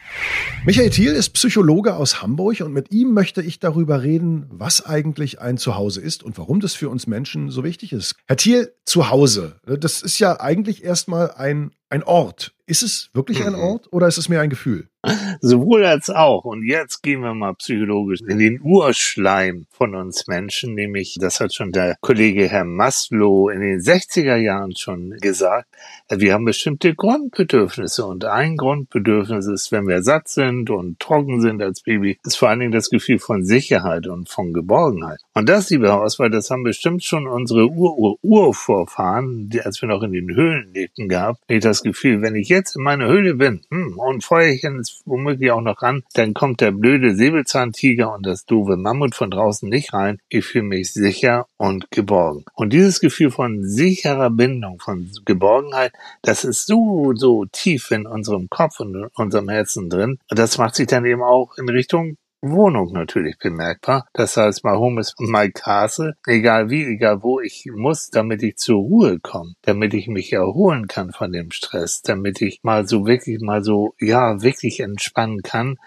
Michael 0.66 0.90
Thiel 0.90 1.14
ist 1.14 1.30
Psychologe 1.30 1.96
aus 1.96 2.22
Hamburg 2.22 2.62
und 2.62 2.74
mit 2.74 2.92
ihm 2.92 3.14
möchte 3.14 3.42
ich 3.42 3.60
darüber 3.60 4.04
reden, 4.04 4.33
was 4.50 4.86
eigentlich 4.86 5.40
ein 5.40 5.58
Zuhause 5.58 6.02
ist 6.02 6.24
und 6.24 6.38
warum 6.38 6.60
das 6.60 6.74
für 6.74 6.90
uns 6.90 7.08
Menschen 7.08 7.50
so 7.50 7.64
wichtig 7.64 7.94
ist. 7.94 8.16
Herr 8.28 8.38
Thiel, 8.38 8.74
Zuhause, 8.86 9.60
das 9.66 10.02
ist 10.02 10.20
ja 10.20 10.40
eigentlich 10.40 10.84
erstmal 10.84 11.32
ein, 11.32 11.72
ein 11.90 12.04
Ort. 12.04 12.54
Ist 12.66 12.84
es 12.84 13.10
wirklich 13.14 13.46
ein 13.46 13.54
mhm. 13.54 13.60
Ort 13.60 13.94
oder 13.94 14.08
ist 14.08 14.18
es 14.18 14.30
mehr 14.30 14.42
ein 14.42 14.50
Gefühl? 14.50 14.90
Sowohl 15.46 15.84
als 15.84 16.10
auch. 16.10 16.46
Und 16.46 16.64
jetzt 16.64 17.04
gehen 17.04 17.20
wir 17.20 17.34
mal 17.34 17.54
psychologisch 17.56 18.22
in 18.22 18.40
den 18.40 18.62
Urschleim 18.64 19.66
von 19.72 19.94
uns 19.94 20.26
Menschen, 20.28 20.74
nämlich, 20.74 21.18
das 21.20 21.42
hat 21.42 21.54
schon 21.54 21.74
der 21.74 21.98
Kollege 22.00 22.48
Herr 22.48 22.64
Maslow 22.64 23.50
in 23.50 23.60
den 23.60 23.82
60er 23.82 24.38
Jahren 24.38 24.74
schon 24.78 25.10
gesagt, 25.20 25.68
wir 26.10 26.32
haben 26.34 26.46
bestimmte 26.46 26.96
Grundbedürfnisse 26.96 28.06
und 28.06 28.24
ein 28.24 28.56
Grundbedürfnis 28.56 29.48
ist, 29.48 29.74
wenn 29.74 29.86
wir 29.86 30.02
satt 30.02 30.30
sind 30.30 30.70
und 30.70 30.98
trocken 31.00 31.42
sind 31.42 31.62
als 31.62 31.82
Baby, 31.82 32.20
ist 32.24 32.38
vor 32.38 32.48
allen 32.48 32.62
Dingen 32.62 32.72
das 32.72 32.90
Gefühl 32.90 33.20
von 33.20 33.44
Sicherheit 33.44 34.08
und 34.08 34.30
von 34.30 34.54
Geborgenheit. 34.54 35.20
Und 35.34 35.50
das, 35.50 35.70
liebe 35.70 35.94
Auswahl, 35.94 36.30
das 36.30 36.52
haben 36.52 36.64
bestimmt 36.64 37.04
schon 37.04 37.28
unsere 37.28 37.68
Ur-Ur-Urvorfahren, 37.68 39.50
als 39.62 39.82
wir 39.82 39.90
noch 39.90 40.04
in 40.04 40.14
den 40.14 40.34
Höhlen 40.34 40.74
lebten, 40.74 41.10
gehabt, 41.10 41.42
nicht 41.50 41.66
das 41.66 41.84
Gefühl, 41.84 42.22
wenn 42.22 42.36
ich 42.36 42.48
jetzt 42.48 42.78
in 42.78 42.84
meiner 42.84 43.08
Höhle 43.08 43.34
bin 43.34 43.60
hm, 43.70 43.98
und 43.98 44.24
Feuerchen 44.24 44.80
ist 44.80 45.02
womöglich 45.06 45.33
auch 45.52 45.62
noch 45.62 45.82
ran, 45.82 46.04
dann 46.14 46.34
kommt 46.34 46.62
der 46.62 46.72
blöde 46.72 47.16
Säbelzahntiger 47.16 48.14
und 48.14 48.26
das 48.26 48.46
doofe 48.46 48.78
Mammut 48.78 49.16
von 49.16 49.32
draußen 49.32 49.68
nicht 49.70 49.94
rein. 49.94 50.20
Ich 50.30 50.46
fühle 50.46 50.66
mich 50.66 50.94
sicher 50.94 51.48
und 51.58 51.90
geborgen. 51.92 52.46
Und 52.54 52.74
dieses 52.74 53.00
Gefühl 53.00 53.32
von 53.32 53.64
sicherer 53.64 54.30
Bindung, 54.30 54.80
von 54.80 55.10
Geborgenheit, 55.26 55.94
das 56.22 56.44
ist 56.44 56.66
so, 56.66 57.14
so 57.16 57.46
tief 57.46 57.92
in 57.92 58.06
unserem 58.06 58.50
Kopf 58.50 58.80
und 58.80 58.96
in 58.96 59.08
unserem 59.16 59.50
Herzen 59.50 59.90
drin. 59.90 60.20
Und 60.30 60.40
das 60.40 60.58
macht 60.58 60.76
sich 60.76 60.88
dann 60.88 61.06
eben 61.06 61.22
auch 61.22 61.58
in 61.58 61.70
Richtung 61.70 62.18
Wohnung 62.44 62.92
natürlich 62.92 63.38
bemerkbar. 63.38 64.06
Das 64.14 64.36
heißt, 64.36 64.64
my 64.66 64.72
home 64.72 65.00
is 65.00 65.16
my 65.18 65.50
castle. 65.50 66.14
Egal 66.28 66.70
wie, 66.70 66.84
egal 66.84 67.24
wo 67.24 67.40
ich 67.40 67.66
muss, 67.74 68.10
damit 68.10 68.44
ich 68.44 68.58
zur 68.58 68.78
Ruhe 68.78 69.20
komme, 69.20 69.54
damit 69.62 69.94
ich 69.94 70.08
mich 70.08 70.34
erholen 70.34 70.88
kann 70.88 71.12
von 71.12 71.32
dem 71.32 71.52
Stress, 71.52 72.02
damit 72.02 72.42
ich 72.42 72.60
mal 72.64 72.88
so 72.88 73.06
wirklich 73.06 73.40
mal 73.40 73.64
so, 73.64 73.96
ja, 74.00 74.42
wirklich 74.42 74.82
entspannen 74.82 75.42
kann. 75.42 75.78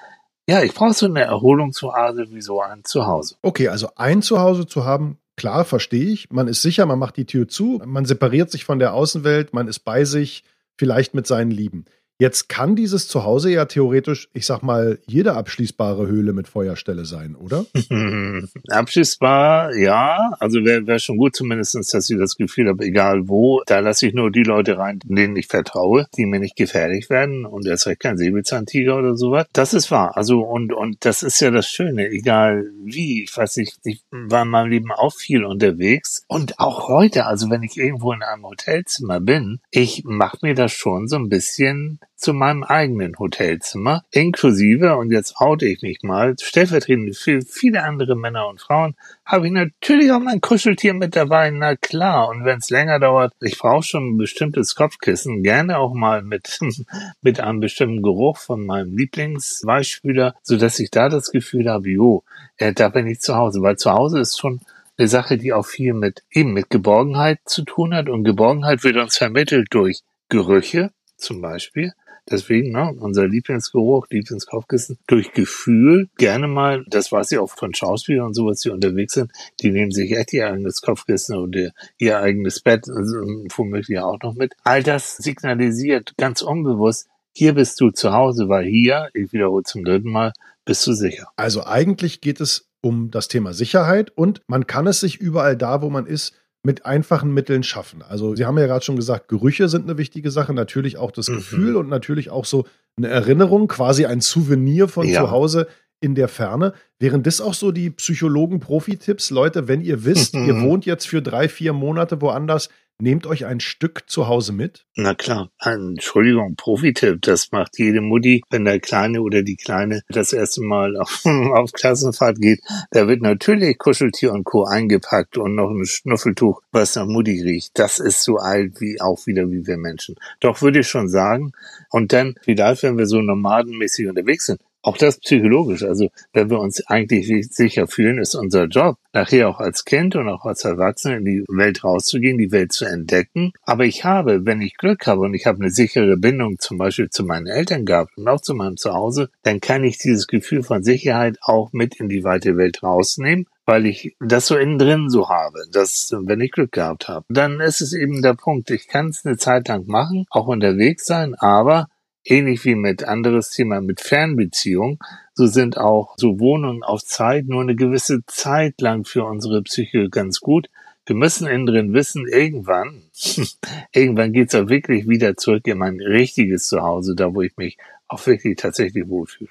Ja, 0.49 0.63
ich 0.63 0.73
brauche 0.73 0.95
so 0.95 1.07
eine 1.07 1.23
Erholungsoase 1.23 2.27
wie 2.31 2.41
so 2.41 2.61
ein 2.61 2.85
Zuhause. 2.85 3.37
Okay, 3.43 3.69
also 3.69 3.89
ein 3.97 4.23
Zuhause 4.23 4.67
zu 4.67 4.85
haben, 4.85 5.19
klar, 5.37 5.65
verstehe 5.65 6.07
ich. 6.07 6.31
Man 6.31 6.49
ist 6.49 6.63
sicher, 6.63 6.87
man 6.87 6.99
macht 6.99 7.17
die 7.17 7.27
Tür 7.27 7.49
zu, 7.49 7.83
man 7.85 8.07
separiert 8.07 8.51
sich 8.51 8.65
von 8.65 8.79
der 8.79 8.95
Außenwelt, 8.95 9.53
man 9.53 9.69
ist 9.69 9.81
bei 9.81 10.05
sich, 10.05 10.45
vielleicht 10.79 11.15
mit 11.15 11.27
seinen 11.27 11.51
Lieben. 11.51 11.85
Jetzt 12.19 12.49
kann 12.49 12.77
dieses 12.77 13.09
Zuhause 13.09 13.51
ja 13.51 13.67
theoretisch, 13.67 14.31
ich 14.33 14.47
sag 14.47 14.63
mal, 14.63 14.99
jede 15.07 15.35
abschließbare 15.35 16.07
Höhle 16.07 16.33
mit 16.33 16.49
Feuerstelle 16.49 17.05
sein, 17.05 17.35
oder? 17.37 17.67
Abschließbar, 18.69 19.77
ja. 19.77 20.31
Also 20.41 20.65
wäre 20.65 20.87
wär 20.87 20.99
schon 20.99 21.19
gut 21.19 21.37
zumindestens, 21.37 21.89
dass 21.89 22.09
ich 22.09 22.17
das 22.17 22.37
Gefühl 22.37 22.69
habe, 22.69 22.85
egal 22.85 23.29
wo, 23.29 23.63
da 23.67 23.81
lasse 23.81 24.07
ich 24.07 24.15
nur 24.15 24.31
die 24.31 24.45
Leute 24.45 24.79
rein, 24.79 24.99
denen 25.05 25.37
ich 25.37 25.47
vertraue, 25.47 26.07
die 26.17 26.25
mir 26.25 26.41
nicht 26.41 26.57
gefährlich 26.57 27.11
werden 27.11 27.45
und 27.45 27.67
erst 27.67 27.87
recht 27.87 28.01
kein 28.01 28.17
Säbelzahntiger 28.17 28.97
oder 28.97 29.15
sowas. 29.15 29.47
Das 29.53 29.75
ist 29.75 29.91
wahr. 29.91 30.17
Also 30.17 30.41
und, 30.41 30.73
und 30.73 31.05
das 31.05 31.23
ist 31.23 31.41
ja 31.41 31.51
das 31.51 31.69
Schöne, 31.69 32.09
egal 32.09 32.65
wie. 32.83 33.25
Ich 33.25 33.37
weiß 33.37 33.59
nicht, 33.59 33.77
ich 33.85 34.03
war 34.11 34.45
in 34.45 34.49
meinem 34.49 34.71
Leben 34.71 34.91
auch 34.91 35.13
viel 35.13 35.45
unterwegs 35.45 36.25
und 36.29 36.59
auch 36.61 36.89
heute, 36.89 37.27
also 37.27 37.51
wenn 37.51 37.63
ich 37.63 37.77
irgendwo 37.77 38.13
in 38.13 38.23
einem 38.23 38.45
Hotelzimmer 38.45 39.21
bin, 39.21 39.61
ich 39.71 40.03
mache 40.05 40.39
mir 40.41 40.55
das 40.55 40.73
schon 40.73 41.09
so 41.09 41.17
ein 41.17 41.29
bisschen 41.29 42.01
zu 42.17 42.33
meinem 42.33 42.65
eigenen 42.65 43.19
Hotelzimmer, 43.19 44.03
inklusive, 44.11 44.97
und 44.97 45.13
jetzt 45.13 45.37
oute 45.39 45.67
ich 45.67 45.83
mich 45.83 46.03
mal, 46.03 46.35
stellvertretend 46.41 47.15
für 47.17 47.43
viele 47.43 47.83
andere 47.83 48.17
Männer 48.17 48.49
und 48.49 48.61
Frauen, 48.61 48.95
habe 49.25 49.47
ich 49.47 49.53
natürlich 49.53 50.11
auch 50.11 50.21
mein 50.21 50.41
Kuscheltier 50.41 50.95
mit 50.95 51.15
dabei, 51.15 51.51
na 51.51 51.77
klar. 51.77 52.29
Und 52.29 52.45
wenn 52.45 52.59
es 52.59 52.71
länger 52.71 52.99
dauert, 52.99 53.35
ich 53.41 53.59
brauche 53.59 53.83
schon 53.83 54.15
ein 54.15 54.17
bestimmtes 54.17 54.75
Kopfkissen, 54.75 55.43
gerne 55.43 55.79
auch 55.79 55.93
mal 55.93 56.23
mit, 56.23 56.59
mit 57.21 57.41
einem 57.41 57.61
bestimmten 57.61 58.03
Geruch 58.03 58.39
von 58.39 58.65
meinem 58.65 58.97
Lieblingsweichspüler, 58.97 60.35
so 60.43 60.57
dass 60.57 60.79
ich 60.79 60.91
da 60.91 61.09
das 61.09 61.31
Gefühl 61.31 61.69
habe, 61.69 61.91
jo, 61.91 62.25
äh, 62.57 62.73
da 62.73 62.89
bin 62.89 63.07
ich 63.07 63.21
zu 63.21 63.37
Hause, 63.37 63.61
weil 63.61 63.77
zu 63.77 63.93
Hause 63.93 64.21
ist 64.21 64.39
schon 64.39 64.61
eine 64.99 65.09
Sache, 65.09 65.37
die 65.37 65.53
auch 65.53 65.67
viel 65.67 65.93
mit, 65.93 66.23
eben 66.31 66.53
mit 66.53 66.71
Geborgenheit 66.71 67.41
zu 67.45 67.63
tun 67.63 67.95
hat. 67.95 68.09
Und 68.09 68.25
Geborgenheit 68.25 68.83
wird 68.85 68.97
uns 68.97 69.19
vermittelt 69.19 69.69
durch 69.71 70.01
Gerüche 70.29 70.91
zum 71.17 71.41
Beispiel, 71.41 71.93
Deswegen, 72.31 72.73
ne, 72.73 72.93
unser 72.99 73.29
Lieblingsgeruch, 73.29 74.07
Lieblingskaufkissen, 74.11 74.99
durch 75.07 75.33
Gefühl 75.33 76.09
gerne 76.17 76.49
mal, 76.49 76.85
das 76.89 77.13
weiß 77.13 77.33
ich 77.33 77.39
auch 77.39 77.51
von 77.51 77.75
Schauspielern 77.75 78.27
und 78.27 78.35
sowas, 78.35 78.61
die 78.61 78.71
unterwegs 78.71 79.15
sind, 79.15 79.31
die 79.61 79.71
nehmen 79.71 79.93
sich 79.93 80.13
echt 80.13 80.33
ihr 80.33 80.49
eigenes 80.49 80.81
Kopfkissen 80.83 81.37
oder 81.37 81.71
ihr 81.99 82.19
eigenes 82.19 82.61
Bett, 82.61 82.89
also, 82.89 83.17
womöglich 83.55 83.99
auch 84.01 84.19
noch 84.23 84.35
mit. 84.35 84.55
All 84.65 84.83
das 84.83 85.17
signalisiert 85.17 86.15
ganz 86.17 86.43
unbewusst, 86.43 87.09
hier 87.33 87.55
bist 87.55 87.81
du 87.81 87.91
zu 87.91 88.13
Hause, 88.13 88.49
weil 88.49 88.65
hier, 88.65 89.09
ich 89.13 89.33
wiederhole 89.33 89.63
zum 89.63 89.85
dritten 89.85 90.11
Mal, 90.11 90.33
bist 90.65 90.87
du 90.87 90.95
sicher. 90.95 91.29
Also 91.37 91.65
eigentlich 91.65 92.21
geht 92.21 92.41
es 92.41 92.69
um 92.81 93.11
das 93.11 93.29
Thema 93.29 93.53
Sicherheit 93.53 94.11
und 94.11 94.43
man 94.47 94.67
kann 94.67 94.87
es 94.87 95.01
sich 95.01 95.21
überall 95.21 95.57
da, 95.57 95.83
wo 95.83 95.91
man 95.91 96.07
ist, 96.07 96.35
mit 96.67 96.85
einfachen 96.85 97.33
Mitteln 97.33 97.63
schaffen. 97.63 98.03
Also 98.03 98.35
Sie 98.35 98.45
haben 98.45 98.59
ja 98.59 98.67
gerade 98.67 98.85
schon 98.85 98.97
gesagt, 98.97 99.29
Gerüche 99.29 99.69
sind 99.69 99.85
eine 99.85 99.99
wichtige 99.99 100.33
Sache, 100.33 100.53
natürlich 100.53 100.99
auch 100.99 101.13
das 101.13 101.29
mhm. 101.29 101.37
Gefühl 101.37 101.77
und 101.77 101.89
natürlich 101.89 102.29
auch 102.29 102.45
so 102.45 102.67
eine 102.97 103.07
Erinnerung, 103.07 103.69
quasi 103.69 104.05
ein 104.05 104.21
Souvenir 104.21 104.89
von 104.89 105.07
ja. 105.07 105.21
zu 105.21 105.31
Hause 105.31 105.69
in 106.01 106.17
der 106.17 106.27
Ferne. 106.27 106.73
Wären 106.99 107.23
das 107.23 107.41
auch 107.41 107.55
so 107.55 107.71
die 107.71 107.91
Psychologen-Profi-Tipps? 107.91 109.31
Leute, 109.31 109.69
wenn 109.69 109.81
ihr 109.81 110.05
wisst, 110.05 110.35
mhm. 110.35 110.47
ihr 110.47 110.61
wohnt 110.61 110.87
jetzt 110.87 111.07
für 111.07 111.23
drei, 111.23 111.49
vier 111.49 111.73
Monate 111.73 112.21
woanders, 112.21 112.69
Nehmt 112.99 113.27
euch 113.27 113.45
ein 113.45 113.61
Stück 113.61 114.05
zu 114.07 114.27
Hause 114.27 114.55
mit? 114.55 114.87
Na 114.95 115.15
klar, 115.15 115.51
Entschuldigung, 115.61 116.57
Profitipp, 116.57 117.21
das 117.21 117.53
macht 117.53 117.79
jede 117.79 118.01
Mutti, 118.01 118.43
wenn 118.49 118.65
der 118.65 118.81
Kleine 118.81 119.21
oder 119.21 119.43
die 119.43 119.57
Kleine 119.57 120.01
das 120.09 120.33
erste 120.33 120.63
Mal 120.63 120.97
auf, 121.01 121.23
auf 121.27 121.73
Klassenfahrt 121.73 122.41
geht. 122.41 122.61
Da 122.93 123.07
wird 123.07 123.21
natürlich 123.21 123.77
Kuscheltier 123.77 124.33
und 124.33 124.45
Co. 124.45 124.65
eingepackt 124.65 125.37
und 125.37 125.55
noch 125.55 125.71
ein 125.71 125.85
Schnuffeltuch, 125.85 126.63
was 126.73 126.95
nach 126.95 127.07
Mutti 127.07 127.43
riecht. 127.43 127.79
Das 127.79 127.99
ist 127.99 128.23
so 128.23 128.39
alt 128.39 128.81
wie 128.81 128.99
auch 128.99 129.27
wieder 129.27 129.51
wie 129.51 129.67
wir 129.67 129.77
Menschen. 129.77 130.15
Doch 130.41 130.63
würde 130.63 130.81
ich 130.81 130.89
schon 130.89 131.11
sagen, 131.11 131.53
und 131.91 132.15
dann, 132.15 132.37
vielleicht, 132.41 132.83
wenn 132.83 132.97
wir 132.97 133.07
so 133.07 133.21
nomadenmäßig 133.21 134.09
unterwegs 134.09 134.47
sind, 134.47 134.61
auch 134.87 134.97
das 134.97 135.19
psychologisch. 135.19 135.83
Also 135.83 136.11
wenn 136.33 136.49
wir 136.49 136.61
uns 136.61 136.87
eigentlich 136.87 137.27
sicher 137.51 137.89
fühlen, 137.89 138.19
ist 138.19 138.37
unser 138.37 138.67
Job, 138.67 138.99
nachher 139.13 139.49
auch 139.49 139.59
als 139.59 139.85
Kind 139.85 140.15
und 140.15 140.29
auch 140.29 140.45
als 140.45 140.65
Erwachsener 140.65 141.17
in 141.17 141.25
die 141.25 141.45
Welt 141.49 141.83
rauszugehen, 141.83 142.39
die 142.39 142.53
Welt 142.53 142.73
zu 142.73 142.85
entdecken. 142.85 143.53
Aber 143.63 143.85
ich 143.85 144.05
habe, 144.05 144.47
wenn 144.47 144.61
ich 144.61 144.77
Glück 144.77 145.07
habe 145.09 145.23
und 145.23 145.35
ich 145.35 145.47
habe 145.47 145.59
eine 145.59 145.71
sichere 145.71 146.17
Bindung 146.17 146.59
zum 146.61 146.79
Beispiel 146.79 147.11
zu 147.11 147.25
meinen 147.25 147.49
Eltern 147.49 147.85
gehabt 147.85 148.17
und 148.17 148.29
auch 148.29 148.41
zu 148.41 148.55
meinem 148.55 148.77
Zuhause, 148.77 149.29
dann 149.43 149.61
kann 149.61 149.83
ich 149.83 149.99
dieses 149.99 150.29
Gefühl 150.29 150.63
von 150.63 150.85
Sicherheit 150.85 151.39
auch 151.43 151.73
mit 151.73 151.99
in 151.99 152.09
die 152.09 152.23
weite 152.23 152.57
Welt 152.57 152.83
rausnehmen 152.83 153.47
weil 153.69 153.85
ich 153.85 154.15
das 154.21 154.47
so 154.47 154.57
innen 154.57 154.79
drin 154.79 155.11
so 155.11 155.29
habe, 155.29 155.65
dass 155.73 156.15
wenn 156.17 156.41
ich 156.41 156.53
Glück 156.53 156.71
gehabt 156.71 157.09
habe, 157.09 157.27
dann 157.29 157.61
ist 157.61 157.81
es 157.81 157.93
eben 157.93 158.23
der 158.23 158.35
Punkt, 158.35 158.71
ich 158.71 158.87
kann 158.87 159.09
es 159.09 159.27
eine 159.27 159.37
Zeit 159.37 159.67
lang 159.67 159.87
machen, 159.87 160.25
auch 160.31 160.47
unterwegs 160.47 161.05
sein, 161.05 161.35
aber 161.35 161.89
ähnlich 162.27 162.65
wie 162.65 162.75
mit 162.75 163.05
anderes 163.05 163.51
Thema 163.51 163.81
mit 163.81 164.01
Fernbeziehung, 164.01 164.99
so 165.35 165.47
sind 165.47 165.79
auch 165.79 166.15
so 166.17 166.41
Wohnungen 166.41 166.83
auf 166.83 167.03
Zeit 167.05 167.47
nur 167.47 167.63
eine 167.63 167.77
gewisse 167.77 168.25
Zeit 168.27 168.81
lang 168.81 169.05
für 169.05 169.25
unsere 169.25 169.63
Psyche 169.63 170.09
ganz 170.11 170.41
gut. 170.41 170.69
Wir 171.07 171.15
müssen 171.15 171.47
innen 171.47 171.67
drin 171.67 171.95
wissen, 171.95 172.27
irgendwann, 172.27 173.03
irgendwann 173.93 174.33
geht's 174.33 174.55
auch 174.57 174.69
wirklich 174.69 175.09
wieder 175.09 175.37
zurück 175.37 175.67
in 175.67 175.79
mein 175.79 176.01
richtiges 176.01 176.67
Zuhause, 176.67 177.15
da 177.15 177.33
wo 177.33 177.43
ich 177.43 177.57
mich 177.57 177.79
auch 178.09 178.27
wirklich 178.27 178.57
tatsächlich 178.57 179.09
wohlfühle. 179.09 179.51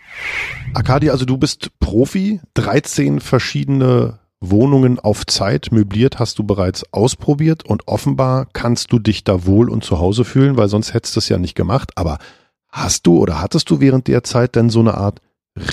Akadi, 0.74 1.10
also 1.10 1.26
du 1.26 1.38
bist 1.38 1.72
Profi, 1.80 2.42
13 2.56 3.20
verschiedene 3.20 4.20
Wohnungen 4.42 5.00
auf 5.00 5.26
Zeit 5.26 5.70
möbliert 5.72 6.20
hast 6.20 6.38
du 6.40 6.44
bereits 6.44 6.84
ausprobiert 6.94 7.66
und 7.66 7.88
offenbar 7.88 8.48
kannst 8.54 8.92
du 8.92 9.00
dich 9.00 9.24
da 9.24 9.46
wohl 9.46 9.70
und 9.70 9.84
zu 9.84 10.00
Hause 10.00 10.26
fühlen, 10.26 10.58
weil 10.58 10.68
sonst 10.68 10.94
hättest 10.94 11.16
du 11.16 11.20
es 11.20 11.30
ja 11.30 11.38
nicht 11.38 11.56
gemacht. 11.56 11.92
Aber 11.96 12.20
hast 12.76 13.08
du 13.08 13.18
oder 13.18 13.42
hattest 13.42 13.70
du 13.70 13.80
während 13.80 14.08
der 14.08 14.24
Zeit 14.24 14.56
denn 14.56 14.70
so 14.70 14.82
eine 14.82 14.96
Art 14.96 15.22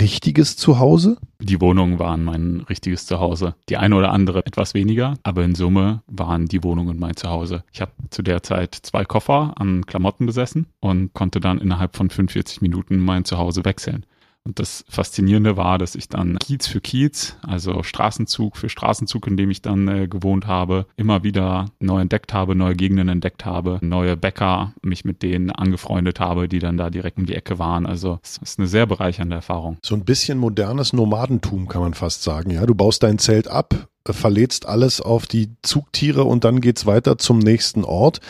richtiges 0.01 0.57
Zuhause? 0.57 1.17
Die 1.41 1.61
Wohnungen 1.61 1.99
waren 1.99 2.23
mein 2.23 2.61
richtiges 2.69 3.05
Zuhause. 3.07 3.57
Die 3.69 3.77
eine 3.77 3.97
oder 3.97 4.13
andere 4.13 4.47
etwas 4.47 4.75
weniger, 4.75 5.15
aber 5.25 5.43
in 5.43 5.57
Summe 5.57 6.03
waren 6.07 6.47
die 6.47 6.63
Wohnungen 6.63 6.99
mein 7.01 7.17
Zuhause. 7.17 7.65
Ich 7.73 7.81
habe 7.81 7.91
zu 8.11 8.23
der 8.23 8.45
Zeit 8.45 8.79
zwei 8.83 9.05
Koffer 9.05 9.55
an 9.57 9.85
Klamotten 9.85 10.27
besessen 10.27 10.67
und 10.79 11.13
konnte 11.13 11.41
dann 11.41 11.59
innerhalb 11.59 11.97
von 11.97 12.11
45 12.11 12.63
Minuten 12.63 12.99
mein 12.99 13.25
Zuhause 13.25 13.65
wechseln. 13.65 14.07
Und 14.45 14.59
das 14.59 14.85
Faszinierende 14.89 15.57
war, 15.57 15.79
dass 15.79 15.95
ich 15.95 16.09
dann 16.09 16.39
Kiez 16.39 16.67
für 16.67 16.81
Kiez, 16.81 17.37
also 17.43 17.85
Straßenzug 17.85 18.57
für 18.57 18.69
Straßenzug, 18.69 19.29
in 19.29 19.37
dem 19.37 19.51
ich 19.51 19.63
dann 19.63 19.87
äh, 19.87 20.09
gewohnt 20.09 20.49
habe, 20.49 20.87
immer 20.97 21.23
wieder 21.23 21.67
neu 21.79 22.01
entdeckt 22.01 22.35
habe, 22.35 22.57
neue 22.57 22.75
Gegenden 22.75 23.09
entdeckt 23.09 23.45
habe, 23.45 23.79
neue 23.83 24.17
Bäcker, 24.17 24.73
mich 24.83 25.05
mit 25.05 25.23
denen 25.23 25.51
angefreundet 25.51 26.19
habe, 26.19 26.49
die 26.49 26.59
dann 26.59 26.77
da 26.77 26.91
direkt 26.91 27.19
um 27.19 27.27
die 27.27 27.37
Ecke 27.37 27.61
waren. 27.61 27.87
Also 27.87 28.19
es 28.23 28.39
ist 28.39 28.59
eine 28.59 28.67
sehr 28.67 28.87
bereichernde 28.87 29.37
Erfahrung. 29.37 29.79
So 29.85 29.95
ein 29.95 30.05
bisschen 30.05 30.39
modernes 30.39 30.93
Nomadentum 30.93 31.69
kann 31.69 31.83
man 31.83 31.95
fast 31.95 32.25
sagen. 32.25 32.51
Ja, 32.51 32.67
du 32.67 32.75
baust 32.75 33.05
dein 33.05 33.19
Zelt 33.19 33.47
ab, 33.47 33.89
verlädst 34.05 34.67
alles 34.67 35.01
auf 35.01 35.29
die 35.29 35.51
Zugtiere 35.63 36.25
und 36.25 36.43
dann 36.43 36.61
geht's 36.61 36.85
weiter 36.85 37.17
zum 37.17 37.39
nächsten 37.39 37.85
Ort. 37.85 38.21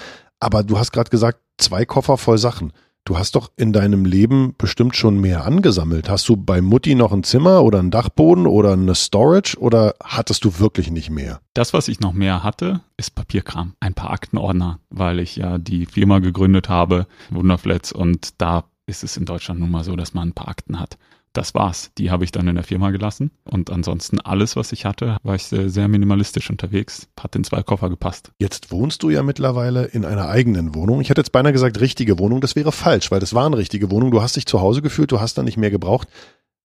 Aber 0.41 0.63
du 0.63 0.79
hast 0.79 0.93
gerade 0.93 1.09
gesagt, 1.09 1.39
zwei 1.57 1.87
Koffer 1.87 2.19
voll 2.19 2.37
Sachen. 2.37 2.73
Du 3.05 3.19
hast 3.19 3.35
doch 3.35 3.51
in 3.57 3.73
deinem 3.73 4.05
Leben 4.05 4.55
bestimmt 4.57 4.95
schon 4.95 5.21
mehr 5.21 5.45
angesammelt. 5.45 6.09
Hast 6.09 6.29
du 6.29 6.37
bei 6.37 6.61
Mutti 6.61 6.95
noch 6.95 7.13
ein 7.13 7.25
Zimmer 7.25 7.65
oder 7.65 7.81
einen 7.81 7.91
Dachboden 7.91 8.47
oder 8.47 8.75
eine 8.75 8.95
Storage 8.95 9.59
oder 9.59 9.97
hattest 10.05 10.45
du 10.45 10.61
wirklich 10.61 10.91
nicht 10.93 11.11
mehr? 11.11 11.41
Das, 11.53 11.73
was 11.73 11.89
ich 11.89 11.99
noch 11.99 12.13
mehr 12.13 12.45
hatte, 12.45 12.81
ist 12.97 13.17
Papierkram. 13.17 13.75
Ein 13.81 13.95
paar 13.95 14.11
Aktenordner, 14.11 14.79
weil 14.89 15.19
ich 15.19 15.35
ja 15.35 15.59
die 15.59 15.87
Firma 15.87 16.21
gegründet 16.21 16.69
habe, 16.69 17.09
Wunderflats, 17.31 17.91
und 17.91 18.41
da 18.41 18.65
ist 18.87 19.03
es 19.03 19.17
in 19.17 19.25
Deutschland 19.25 19.59
nun 19.59 19.71
mal 19.71 19.83
so, 19.83 19.97
dass 19.97 20.15
man 20.15 20.29
ein 20.29 20.35
paar 20.35 20.49
Akten 20.49 20.79
hat 20.79 20.97
das 21.33 21.55
war's. 21.55 21.91
Die 21.99 22.11
habe 22.11 22.25
ich 22.25 22.33
dann 22.33 22.49
in 22.49 22.55
der 22.55 22.65
Firma 22.65 22.91
gelassen. 22.91 23.31
Und 23.45 23.71
ansonsten 23.71 24.21
alles, 24.21 24.57
was 24.57 24.73
ich 24.73 24.85
hatte, 24.85 25.17
war 25.23 25.35
ich 25.35 25.45
sehr, 25.45 25.71
sehr 25.71 25.89
minimalistisch 25.89 26.51
unterwegs. 26.51 27.09
Hat 27.19 27.35
in 27.37 27.45
zwei 27.45 27.63
Koffer 27.63 27.89
gepasst. 27.89 28.33
Jetzt 28.39 28.71
wohnst 28.71 29.03
du 29.03 29.11
ja 29.11 29.23
mittlerweile 29.23 29.85
in 29.85 30.05
einer 30.05 30.29
eigenen 30.29 30.75
Wohnung. 30.75 31.01
Ich 31.01 31.11
hätte 31.11 31.21
jetzt 31.21 31.33
beinahe 31.33 31.53
gesagt, 31.53 31.81
richtige 31.81 32.19
Wohnung. 32.19 32.41
Das 32.41 32.57
wäre 32.57 32.73
falsch, 32.73 33.11
weil 33.11 33.21
das 33.21 33.35
war 33.35 33.47
eine 33.47 33.57
richtige 33.57 33.91
Wohnung. 33.91 34.11
Du 34.11 34.23
hast 34.23 34.37
dich 34.37 34.47
zu 34.47 34.61
Hause 34.61 34.83
gefühlt, 34.83 35.13
du 35.13 35.21
hast 35.21 35.39
da 35.39 35.43
nicht 35.43 35.57
mehr 35.57 35.71
gebraucht. 35.71 36.09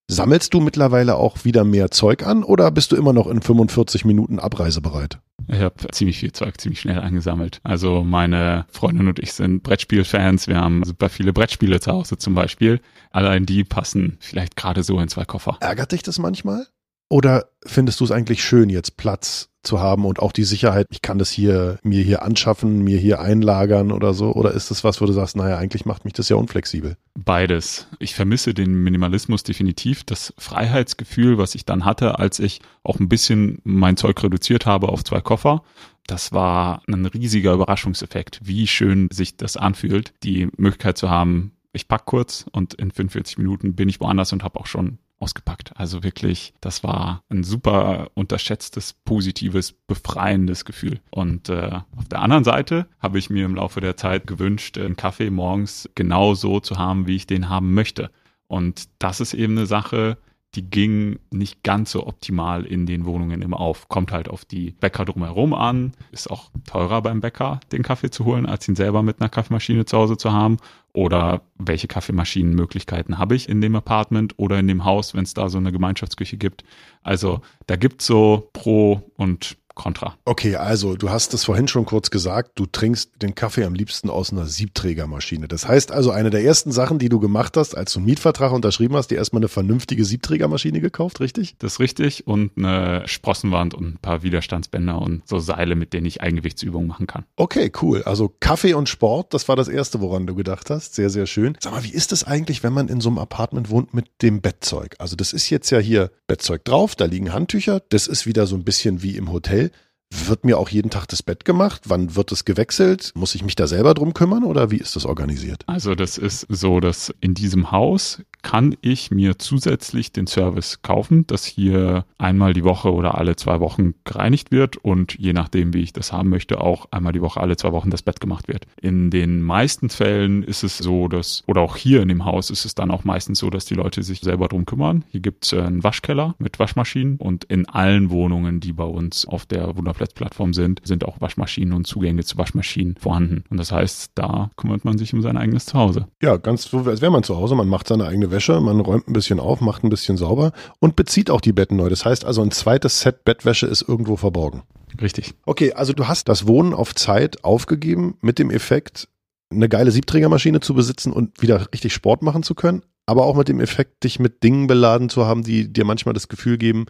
Sammelst 0.10 0.54
du 0.54 0.62
mittlerweile 0.62 1.15
auch 1.15 1.43
wieder 1.43 1.65
mehr 1.65 1.91
Zeug 1.91 2.26
an 2.26 2.46
oder 2.46 2.72
bist 2.72 2.93
du 2.93 2.96
immer 2.96 3.12
noch 3.12 3.28
in 3.28 3.41
45 3.41 4.06
Minuten 4.06 4.39
abreisebereit? 4.39 5.20
Ich 5.50 5.60
habe 5.60 5.76
ziemlich 5.91 6.17
viel 6.17 6.32
Zeug 6.32 6.62
ziemlich 6.62 6.80
schnell 6.80 7.00
angesammelt. 7.00 7.60
Also 7.63 8.04
meine 8.04 8.65
Freundin 8.72 9.10
und 9.10 9.20
ich 9.20 9.34
sind 9.34 9.63
Brettspielfans. 9.63 10.48
Wir 10.48 10.62
haben 10.62 10.86
super 10.86 11.10
viele 11.10 11.34
Brettspiele 11.34 11.82
zu 11.82 11.91
Hause 11.91 12.17
zum 12.17 12.36
Beispiel. 12.36 12.80
Allein 13.12 13.46
die 13.46 13.65
passen 13.65 14.17
vielleicht 14.22 14.56
gerade 14.56 14.82
so 14.82 14.98
in 15.02 15.10
zwei 15.10 15.26
Koffer. 15.26 15.58
Ärgert 15.60 15.91
dich 15.91 16.04
das 16.04 16.20
manchmal? 16.20 16.67
Oder 17.10 17.46
findest 17.65 18.00
du 18.00 18.04
es 18.04 18.12
eigentlich 18.12 18.43
schön, 18.43 18.70
jetzt 18.70 18.98
Platz 18.98 19.50
zu 19.63 19.80
haben 19.80 20.06
und 20.06 20.20
auch 20.20 20.32
die 20.32 20.43
Sicherheit, 20.43 20.88
ich 20.89 21.02
kann 21.02 21.20
das 21.20 21.30
hier, 21.30 21.80
mir 21.84 22.02
hier 22.02 22.24
anschaffen, 22.24 22.84
mir 22.84 22.98
hier 22.98 23.20
einlagern 23.20 23.91
oder 23.91 24.13
so? 24.13 24.34
Oder 24.34 24.52
ist 24.52 24.72
das 24.72 24.84
was, 24.84 25.02
wo 25.02 25.06
du 25.06 25.13
sagst, 25.13 25.36
naja, 25.36 25.58
eigentlich 25.58 25.86
macht 25.86 26.06
mich 26.06 26.13
das 26.13 26.30
ja 26.30 26.36
unflexibel? 26.38 26.98
Beides. 27.15 27.88
Ich 28.00 28.15
vermisse 28.15 28.54
den 28.54 28.74
Minimalismus 28.74 29.43
definitiv. 29.43 30.04
Das 30.04 30.34
Freiheitsgefühl, 30.38 31.38
was 31.38 31.56
ich 31.56 31.65
dann 31.65 31.86
hatte, 31.86 32.20
als 32.20 32.39
ich 32.39 32.62
auch 32.84 33.00
ein 33.00 33.10
bisschen 33.10 33.60
mein 33.63 33.98
Zeug 33.98 34.22
reduziert 34.24 34.65
habe 34.65 34.89
auf 34.89 35.04
zwei 35.04 35.22
Koffer, 35.22 35.63
das 36.08 36.32
war 36.32 36.82
ein 36.88 37.06
riesiger 37.06 37.54
Überraschungseffekt, 37.54 38.39
wie 38.43 38.65
schön 38.67 39.10
sich 39.12 39.36
das 39.36 39.58
anfühlt, 39.58 40.13
die 40.24 40.48
Möglichkeit 40.58 40.98
zu 40.98 41.10
haben, 41.10 41.52
ich 41.74 41.88
pack 41.88 42.06
kurz 42.06 42.46
und 42.52 42.74
in 42.76 42.91
45 42.91 43.38
Minuten 43.38 43.76
bin 43.76 43.89
ich 43.89 44.00
woanders 44.00 44.32
und 44.32 44.43
habe 44.43 44.60
auch 44.60 44.65
schon 44.65 45.00
ausgepackt. 45.19 45.71
Also 45.75 46.03
wirklich, 46.03 46.53
das 46.62 46.84
war 46.84 47.23
ein 47.30 47.43
super 47.43 48.10
unterschätztes, 48.13 48.93
positives, 48.93 49.73
befreiendes 49.73 50.65
Gefühl. 50.65 50.99
Und 51.10 51.49
äh, 51.49 51.80
auf 51.95 52.06
der 52.10 52.21
anderen 52.21 52.43
Seite 52.43 52.88
habe 52.99 53.19
ich 53.19 53.30
mir 53.30 53.45
im 53.45 53.56
Laufe 53.56 53.82
der 53.82 53.97
Zeit 53.97 54.27
gewünscht, 54.27 54.77
einen 54.77 54.95
Kaffee 54.95 55.30
morgens 55.30 55.89
genau 55.95 56.34
so 56.34 56.60
zu 56.60 56.77
haben, 56.77 57.08
wie 57.08 57.15
ich 57.15 57.27
den 57.27 57.49
haben 57.49 57.73
möchte. 57.73 58.12
Und 58.47 58.89
das 58.99 59.19
ist 59.19 59.34
eben 59.34 59.58
eine 59.58 59.65
Sache, 59.65 60.17
die 60.58 60.67
ging 60.72 61.20
nicht 61.30 61.62
ganz 61.62 61.91
so 61.91 62.08
optimal 62.08 62.65
in 62.65 62.88
den 62.88 63.06
Wohnungen 63.06 63.43
immer 63.43 63.60
auf. 63.60 63.88
Kommt 63.89 64.12
halt 64.12 64.28
auf 64.28 64.43
die 64.43 64.72
Bäcker 64.72 65.06
drumherum 65.06 65.54
an. 65.54 65.91
Ist 66.12 66.32
auch 66.32 66.50
teurer 66.65 67.04
beim 67.04 67.22
Bäcker, 67.22 67.60
den 67.72 67.84
Kaffee 67.84 68.10
zu 68.10 68.26
holen, 68.26 68.48
als 68.48 68.67
ihn 68.67 68.76
selber 68.76 69.04
mit 69.04 69.22
einer 69.22 69.30
Kaffeemaschine 69.30 69.86
zu 69.86 69.96
Hause 69.96 70.17
zu 70.17 70.34
haben. 70.34 70.58
Oder 70.93 71.43
welche 71.60 71.88
Kaffeemaschinenmöglichkeiten 71.88 73.20
habe 73.20 73.36
ich 73.36 73.48
in 73.48 73.62
dem 73.62 73.76
Apartment 73.76 74.34
oder 74.38 74.58
in 74.58 74.67
dem 74.67 74.84
Haus, 74.84 75.13
wenn 75.13 75.24
es 75.24 75.36
da 75.36 75.48
so 75.48 75.60
eine 75.60 75.72
Gemeinschaftsküche 75.72 76.38
gibt. 76.38 76.63
Also 77.04 77.41
da 77.67 77.76
gibt 77.76 78.02
es 78.02 78.08
so 78.08 78.50
Pro 78.52 79.12
und 79.15 79.58
Contra. 79.78 80.18
Okay, 80.26 80.56
also 80.56 80.96
du 80.96 81.10
hast 81.10 81.34
es 81.34 81.46
vorhin 81.46 81.68
schon 81.68 81.86
kurz 81.86 82.10
gesagt, 82.10 82.52
du 82.56 82.66
trinkst 82.66 83.12
den 83.22 83.36
Kaffee 83.36 83.63
am 83.63 83.76
liebsten 83.76 84.10
aus 84.10 84.34
einer 84.34 84.48
Siebträgermaschine. 84.48 85.48
Das 85.48 85.68
heißt 85.68 85.92
also, 85.92 86.12
eine 86.12 86.32
der 86.32 86.44
ersten 86.44 86.72
Sachen, 86.72 87.00
die 87.00 87.10
du 87.10 87.20
gemacht 87.20 87.56
hast, 87.56 87.78
als 87.78 87.94
du 87.94 88.00
einen 88.00 88.08
Mietvertrag 88.08 88.52
unterschrieben 88.52 88.96
hast, 88.96 89.12
dir 89.12 89.18
erstmal 89.18 89.42
eine 89.42 89.48
vernünftige 89.48 90.04
Siebträgermaschine 90.04 90.82
gekauft, 90.82 91.20
richtig? 91.20 91.56
Das 91.60 91.74
ist 91.74 91.80
richtig 91.80 92.28
und 92.28 92.52
eine 92.58 93.08
Sprossenwand 93.08 93.76
und 93.76 93.94
ein 93.94 93.98
paar 94.02 94.24
Widerstandsbänder 94.24 95.00
und 95.00 95.28
so 95.28 95.40
Seile, 95.40 95.76
mit 95.76 95.94
denen 95.94 96.08
ich 96.08 96.22
Eigengewichtsübungen 96.22 96.88
machen 96.88 97.06
kann. 97.06 97.26
Okay, 97.36 97.72
cool. 97.82 98.02
Also 98.04 98.34
Kaffee 98.40 98.74
und 98.74 98.90
Sport, 98.90 99.34
das 99.34 99.48
war 99.48 99.56
das 99.56 99.68
erste, 99.68 100.02
woran 100.02 100.26
du 100.26 100.34
gedacht 100.34 100.72
hast. 100.72 100.96
Sehr, 100.96 101.12
sehr 101.12 101.28
schön. 101.28 101.56
Sag 101.60 101.74
mal, 101.74 101.84
wie 101.84 101.94
ist 101.94 102.12
es 102.12 102.24
eigentlich, 102.24 102.63
wenn 102.63 102.74
man 102.74 102.88
in 102.88 103.00
so 103.00 103.10
einem 103.10 103.20
Apartment 103.20 103.70
wohnt 103.70 103.94
mit 103.94 104.08
dem 104.24 104.42
Bettzeug? 104.42 104.96
Also 104.98 105.16
das 105.16 105.34
ist 105.34 105.52
jetzt 105.52 105.70
ja 105.70 105.78
hier 105.78 106.10
Bettzeug 106.26 106.66
drauf, 106.66 106.96
da 106.96 107.06
liegen 107.06 107.32
Handtücher, 107.32 107.82
das 107.90 108.08
ist 108.08 108.26
wieder 108.26 108.48
so 108.48 108.56
ein 108.56 108.63
bisschen 108.63 109.04
wie 109.04 109.16
im 109.16 109.32
Hotel. 109.32 109.66
Wird 110.10 110.46
mir 110.46 110.58
auch 110.58 110.70
jeden 110.70 110.89
Tag 110.89 111.08
das 111.08 111.22
Bett 111.22 111.43
gemacht? 111.43 111.84
Wann 111.86 112.15
wird 112.15 112.32
es 112.32 112.46
gewechselt? 112.46 113.12
Muss 113.15 113.36
ich 113.36 113.43
mich 113.43 113.56
da 113.56 113.67
selber 113.67 113.93
drum 113.93 114.13
kümmern 114.13 114.43
oder 114.43 114.72
wie 114.72 114.78
ist 114.78 114.96
das 114.96 115.06
organisiert? 115.06 115.63
Also 115.67 115.96
das 115.96 116.17
ist 116.17 116.46
so, 116.50 116.80
dass 116.80 117.13
in 117.20 117.34
diesem 117.34 117.72
Haus 117.72 118.22
kann 118.41 118.76
ich 118.82 119.12
mir 119.12 119.38
zusätzlich 119.39 120.12
den 120.12 120.28
Service 120.28 120.82
kaufen, 120.82 121.28
dass 121.28 121.45
hier 121.45 122.06
einmal 122.17 122.54
die 122.54 122.63
Woche 122.63 122.93
oder 122.93 123.17
alle 123.17 123.36
zwei 123.36 123.60
Wochen 123.60 123.93
gereinigt 124.04 124.52
wird 124.52 124.78
und 124.78 125.15
je 125.19 125.34
nachdem, 125.34 125.73
wie 125.73 125.82
ich 125.82 125.93
das 125.93 126.13
haben 126.13 126.30
möchte, 126.30 126.62
auch 126.62 126.88
einmal 126.91 127.13
die 127.13 127.21
Woche, 127.21 127.41
alle 127.41 127.58
zwei 127.58 127.71
Wochen 127.71 127.89
das 127.89 128.04
Bett 128.04 128.19
gemacht 128.19 128.47
wird. 128.47 128.65
In 128.82 129.10
den 129.10 129.41
meisten 129.41 129.89
Fällen 129.89 130.43
ist 130.43 130.63
es 130.63 130.78
so, 130.78 131.08
dass, 131.08 131.43
oder 131.47 131.62
auch 131.62 131.76
hier 131.76 132.02
in 132.02 132.08
dem 132.08 132.26
Haus 132.26 132.50
ist 132.50 132.65
es 132.65 132.76
dann 132.76 132.91
auch 132.91 133.04
meistens 133.04 133.39
so, 133.39 133.50
dass 133.50 133.65
die 133.65 133.76
Leute 133.76 134.04
sich 134.04 134.21
selber 134.21 134.47
drum 134.47 134.65
kümmern. 134.65 135.04
Hier 135.10 135.21
gibt 135.21 135.45
es 135.45 135.54
einen 135.54 135.84
Waschkeller 135.84 136.36
mit 136.38 136.60
Waschmaschinen 136.60 137.17
und 137.17 137.43
in 137.45 137.67
allen 137.67 138.10
Wohnungen, 138.10 138.60
die 138.60 138.73
bei 138.73 138.84
uns 138.84 139.26
auf 139.26 139.45
der 139.45 139.76
Wunderplatz-Plattform 139.76 140.54
sind, 140.54 140.82
sind 140.84 141.06
auch 141.06 141.21
Waschmaschinen 141.21 141.73
und 141.73 141.88
Zugänge 141.88 142.23
zu 142.23 142.38
Waschmaschinen 142.38 142.95
vorhanden. 142.97 143.43
Und 143.50 143.58
das 143.58 143.71
heißt, 143.71 144.12
da 144.15 144.52
kümmert 144.56 144.86
man 144.86 144.97
sich 144.97 145.13
um 145.13 145.21
sein 145.21 145.38
eigenes 145.38 145.65
Zuhause. 145.65 146.08
Ja, 146.21 146.38
ganz 146.38 146.63
so, 146.63 146.80
als 146.80 147.02
wäre 147.02 147.12
man 147.12 147.23
zu 147.23 147.36
Hause. 147.36 147.56
Man 147.56 147.67
macht 147.67 147.88
seine 147.88 148.06
eigene 148.06 148.27
Wäsche 148.32 148.48
Wäsche, 148.48 148.62
man 148.62 148.80
räumt 148.80 149.08
ein 149.08 149.13
bisschen 149.13 149.40
auf, 149.40 149.62
macht 149.62 149.84
ein 149.84 149.90
bisschen 149.90 150.18
sauber 150.18 150.52
und 150.80 150.96
bezieht 150.96 151.30
auch 151.30 151.42
die 151.42 151.54
Betten 151.54 151.78
neu. 151.78 151.90
Das 151.90 152.06
heißt 152.06 152.26
also, 152.26 152.42
ein 152.42 152.52
zweites 152.52 153.02
Set 153.02 153.24
Bettwäsche 153.24 153.68
ist 153.68 153.82
irgendwo 153.82 154.16
verborgen. 154.16 154.63
Richtig. 155.02 155.34
Okay, 155.46 155.74
also 155.74 155.94
du 155.94 156.08
hast 156.08 156.30
das 156.30 156.48
Wohnen 156.48 156.74
auf 156.74 156.96
Zeit 156.96 157.44
aufgegeben 157.44 158.18
mit 158.22 158.40
dem 158.40 158.52
Effekt, 158.52 159.10
eine 159.52 159.70
geile 159.70 159.92
Siebträgermaschine 159.92 160.60
zu 160.60 160.74
besitzen 160.74 161.13
und 161.13 161.42
wieder 161.42 161.68
richtig 161.74 161.94
Sport 161.94 162.22
machen 162.22 162.44
zu 162.44 162.56
können, 162.56 162.84
aber 163.06 163.26
auch 163.26 163.36
mit 163.36 163.48
dem 163.48 163.60
Effekt, 163.60 164.04
dich 164.04 164.20
mit 164.20 164.44
Dingen 164.44 164.68
beladen 164.68 165.10
zu 165.10 165.26
haben, 165.26 165.44
die 165.44 165.72
dir 165.72 165.86
manchmal 165.86 166.13
das 166.13 166.28
Gefühl 166.28 166.58
geben, 166.58 166.86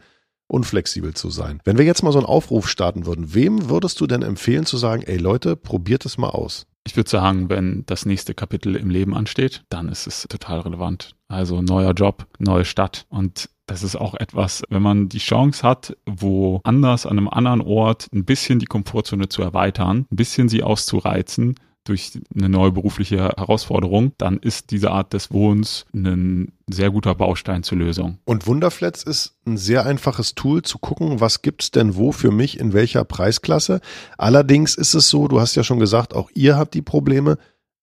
unflexibel 0.48 1.14
zu 1.14 1.30
sein. 1.30 1.60
Wenn 1.66 1.78
wir 1.78 1.86
jetzt 1.86 2.04
mal 2.04 2.12
so 2.12 2.20
einen 2.20 2.26
Aufruf 2.26 2.70
starten 2.70 3.06
würden, 3.06 3.34
wem 3.34 3.70
würdest 3.70 4.00
du 4.00 4.08
denn 4.08 4.22
empfehlen 4.22 4.66
zu 4.66 4.78
sagen, 4.78 5.04
ey 5.04 5.18
Leute, 5.18 5.56
probiert 5.56 6.06
es 6.06 6.18
mal 6.18 6.30
aus? 6.30 6.66
Ich 6.88 6.96
würde 6.96 7.10
sagen, 7.10 7.50
wenn 7.50 7.84
das 7.86 8.06
nächste 8.06 8.34
Kapitel 8.34 8.78
im 8.78 8.90
Leben 8.90 9.14
ansteht, 9.14 9.66
dann 9.68 9.90
ist 9.90 10.08
es 10.08 10.26
total 10.30 10.62
relevant. 10.62 11.16
Also 11.28 11.62
neuer 11.62 11.92
Job, 11.92 12.28
neue 12.40 12.64
Stadt 12.64 13.06
und 13.10 13.50
das 13.66 13.84
ist 13.84 13.98
auch 13.98 14.14
etwas, 14.14 14.64
wenn 14.70 14.82
man 14.82 15.10
die 15.10 15.18
Chance 15.18 15.68
hat, 15.68 15.98
wo 16.06 16.62
anders 16.64 17.06
an 17.06 17.18
einem 17.18 17.28
anderen 17.28 17.60
Ort 17.60 18.08
ein 18.14 18.24
bisschen 18.24 18.60
die 18.60 18.66
Komfortzone 18.68 19.28
zu 19.28 19.42
erweitern, 19.42 20.08
ein 20.10 20.16
bisschen 20.16 20.48
sie 20.48 20.64
auszureizen, 20.64 21.56
durch 21.88 22.20
eine 22.36 22.50
neue 22.50 22.72
berufliche 22.72 23.18
Herausforderung, 23.18 24.14
dann 24.18 24.38
ist 24.38 24.72
diese 24.72 24.92
Art 24.92 25.14
des 25.14 25.32
Wohnens 25.32 25.86
ein 25.94 26.52
sehr 26.70 26.92
guter 26.92 27.16
Baustein 27.16 27.64
zur 27.64 27.78
Lösung. 27.78 28.20
Und 28.26 28.48
Wunderflats 28.48 29.04
ist 29.04 29.36
ein 29.46 29.58
sehr 29.58 29.86
einfaches 29.86 30.36
Tool 30.36 30.62
zu 30.62 30.80
gucken, 30.80 31.20
was 31.22 31.42
gibt's 31.42 31.72
denn 31.72 31.96
wo 31.96 32.12
für 32.12 32.32
mich 32.32 32.60
in 32.60 32.74
welcher 32.74 33.04
Preisklasse. 33.04 33.82
Allerdings 34.18 34.76
ist 34.76 34.94
es 34.94 35.10
so, 35.10 35.28
du 35.28 35.40
hast 35.40 35.56
ja 35.56 35.64
schon 35.64 35.80
gesagt, 35.80 36.16
auch 36.16 36.30
ihr 36.34 36.58
habt 36.58 36.74
die 36.74 36.82
Probleme. 36.82 37.38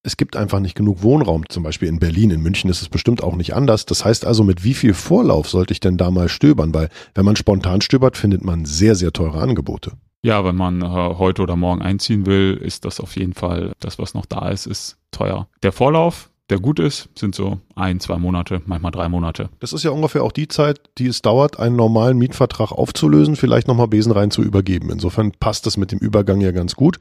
es 0.05 0.19
gibt 0.19 0.37
einfach 0.37 0.61
nicht 0.61 0.77
genug 0.77 1.03
Wohnraum, 1.03 1.49
zum 1.49 1.63
Beispiel 1.63 1.89
in 1.89 1.99
Berlin, 1.99 2.31
in 2.31 2.43
München 2.43 2.71
ist 2.71 2.83
es 2.83 2.91
bestimmt 2.91 3.23
auch 3.23 3.37
nicht 3.37 3.55
anders. 3.55 3.87
Das 3.87 4.05
heißt 4.05 4.27
also, 4.27 4.45
mit 4.45 4.63
wie 4.63 4.75
viel 4.75 4.93
Vorlauf 4.93 5.49
sollte 5.49 5.73
ich 5.73 5.81
denn 5.81 5.97
da 5.97 6.11
mal 6.11 6.29
stöbern? 6.29 6.75
Weil 6.75 6.91
wenn 7.15 7.25
man 7.25 7.37
spontan 7.37 7.81
stöbert, 7.81 8.19
findet 8.19 8.45
man 8.45 8.67
sehr, 8.67 8.95
sehr 8.95 9.13
teure 9.13 9.41
Angebote. 9.41 9.93
Ja, 10.25 10.43
wenn 10.43 10.57
man 10.57 10.81
äh, 10.81 10.87
heute 10.87 11.43
oder 11.43 11.55
morgen 11.55 11.83
einziehen 11.83 12.25
will, 12.25 12.55
ist 12.55 12.87
das 12.87 12.99
auf 12.99 13.15
jeden 13.15 13.35
Fall, 13.35 13.73
das, 13.79 13.99
was 13.99 14.15
noch 14.15 14.25
da 14.25 14.49
ist, 14.49 14.65
ist 14.65 14.97
teuer. 15.11 15.49
Der 15.63 15.71
Vorlauf, 15.71 16.31
der 16.49 16.61
gut 16.61 16.79
ist, 16.79 17.11
sind 17.15 17.35
so 17.35 17.61
ein, 17.75 18.01
zwei 18.01 18.17
Monate, 18.17 18.63
manchmal 18.65 18.91
drei 18.91 19.11
Monate. 19.11 19.51
Das 19.61 19.75
ist 19.75 19.83
ja 19.83 19.91
ungefähr 19.91 20.25
auch 20.25 20.33
die 20.33 20.49
Zeit, 20.49 20.81
die 20.97 21.09
es 21.09 21.21
dauert, 21.21 21.59
einen 21.59 21.77
normalen 21.77 22.17
Mietvertrag 22.17 22.73
aufzulösen, 22.73 23.37
vielleicht 23.37 23.69
nochmal 23.69 23.89
Besen 23.89 24.13
rein 24.13 24.31
zu 24.31 24.43
übergeben. 24.43 24.89
Insofern 24.89 25.31
passt 25.33 25.67
das 25.67 25.77
mit 25.77 25.93
dem 25.93 25.99
Übergang 25.99 26.41
ja 26.41 26.53
ganz 26.53 26.75
gut. 26.75 26.99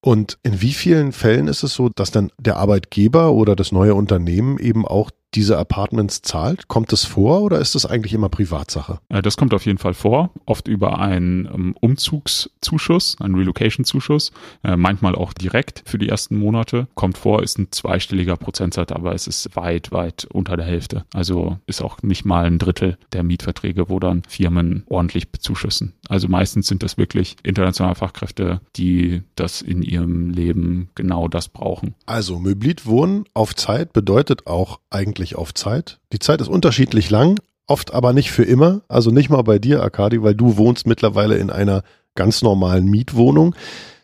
Und 0.00 0.38
in 0.42 0.60
wie 0.60 0.72
vielen 0.72 1.12
Fällen 1.12 1.46
ist 1.46 1.62
es 1.62 1.74
so, 1.74 1.88
dass 1.88 2.10
dann 2.10 2.32
der 2.36 2.56
Arbeitgeber 2.56 3.30
oder 3.30 3.54
das 3.54 3.70
neue 3.70 3.94
Unternehmen 3.94 4.58
eben 4.58 4.84
auch 4.84 5.12
diese 5.34 5.58
Apartments 5.58 6.22
zahlt? 6.22 6.68
Kommt 6.68 6.92
das 6.92 7.04
vor 7.04 7.42
oder 7.42 7.58
ist 7.58 7.74
das 7.74 7.86
eigentlich 7.86 8.12
immer 8.12 8.28
Privatsache? 8.28 9.00
Äh, 9.08 9.22
das 9.22 9.36
kommt 9.36 9.54
auf 9.54 9.66
jeden 9.66 9.78
Fall 9.78 9.94
vor, 9.94 10.30
oft 10.46 10.68
über 10.68 10.98
einen 10.98 11.46
ähm, 11.46 11.76
Umzugszuschuss, 11.80 13.16
einen 13.20 13.34
Relocation-Zuschuss, 13.34 14.32
äh, 14.64 14.76
manchmal 14.76 15.14
auch 15.14 15.32
direkt 15.32 15.82
für 15.86 15.98
die 15.98 16.08
ersten 16.08 16.36
Monate. 16.36 16.88
Kommt 16.94 17.18
vor, 17.18 17.42
ist 17.42 17.58
ein 17.58 17.68
zweistelliger 17.70 18.36
Prozentsatz, 18.36 18.92
aber 18.92 19.14
es 19.14 19.26
ist 19.26 19.56
weit, 19.56 19.92
weit 19.92 20.26
unter 20.32 20.56
der 20.56 20.66
Hälfte. 20.66 21.04
Also 21.14 21.58
ist 21.66 21.82
auch 21.82 22.02
nicht 22.02 22.24
mal 22.24 22.46
ein 22.46 22.58
Drittel 22.58 22.98
der 23.12 23.22
Mietverträge, 23.22 23.88
wo 23.88 24.00
dann 24.00 24.22
Firmen 24.28 24.84
ordentlich 24.88 25.30
bezuschussen. 25.30 25.94
Also 26.08 26.28
meistens 26.28 26.66
sind 26.66 26.82
das 26.82 26.98
wirklich 26.98 27.36
internationale 27.42 27.94
Fachkräfte, 27.94 28.60
die 28.76 29.22
das 29.36 29.62
in 29.62 29.82
ihrem 29.82 30.30
Leben 30.30 30.90
genau 30.94 31.28
das 31.28 31.48
brauchen. 31.48 31.94
Also 32.06 32.38
Möbliet 32.38 32.86
Wohnen 32.86 33.24
auf 33.34 33.54
Zeit 33.54 33.92
bedeutet 33.92 34.46
auch 34.46 34.80
eigentlich 34.90 35.19
eigentlich 35.20 35.36
auf 35.36 35.54
Zeit. 35.54 35.98
Die 36.12 36.18
Zeit 36.18 36.40
ist 36.40 36.48
unterschiedlich 36.48 37.10
lang, 37.10 37.38
oft 37.66 37.92
aber 37.92 38.12
nicht 38.12 38.30
für 38.32 38.44
immer. 38.44 38.80
Also 38.88 39.10
nicht 39.10 39.28
mal 39.28 39.42
bei 39.42 39.58
dir, 39.58 39.82
Akadi, 39.82 40.22
weil 40.22 40.34
du 40.34 40.56
wohnst 40.56 40.86
mittlerweile 40.86 41.36
in 41.36 41.50
einer 41.50 41.82
ganz 42.14 42.42
normalen 42.42 42.86
Mietwohnung. 42.86 43.54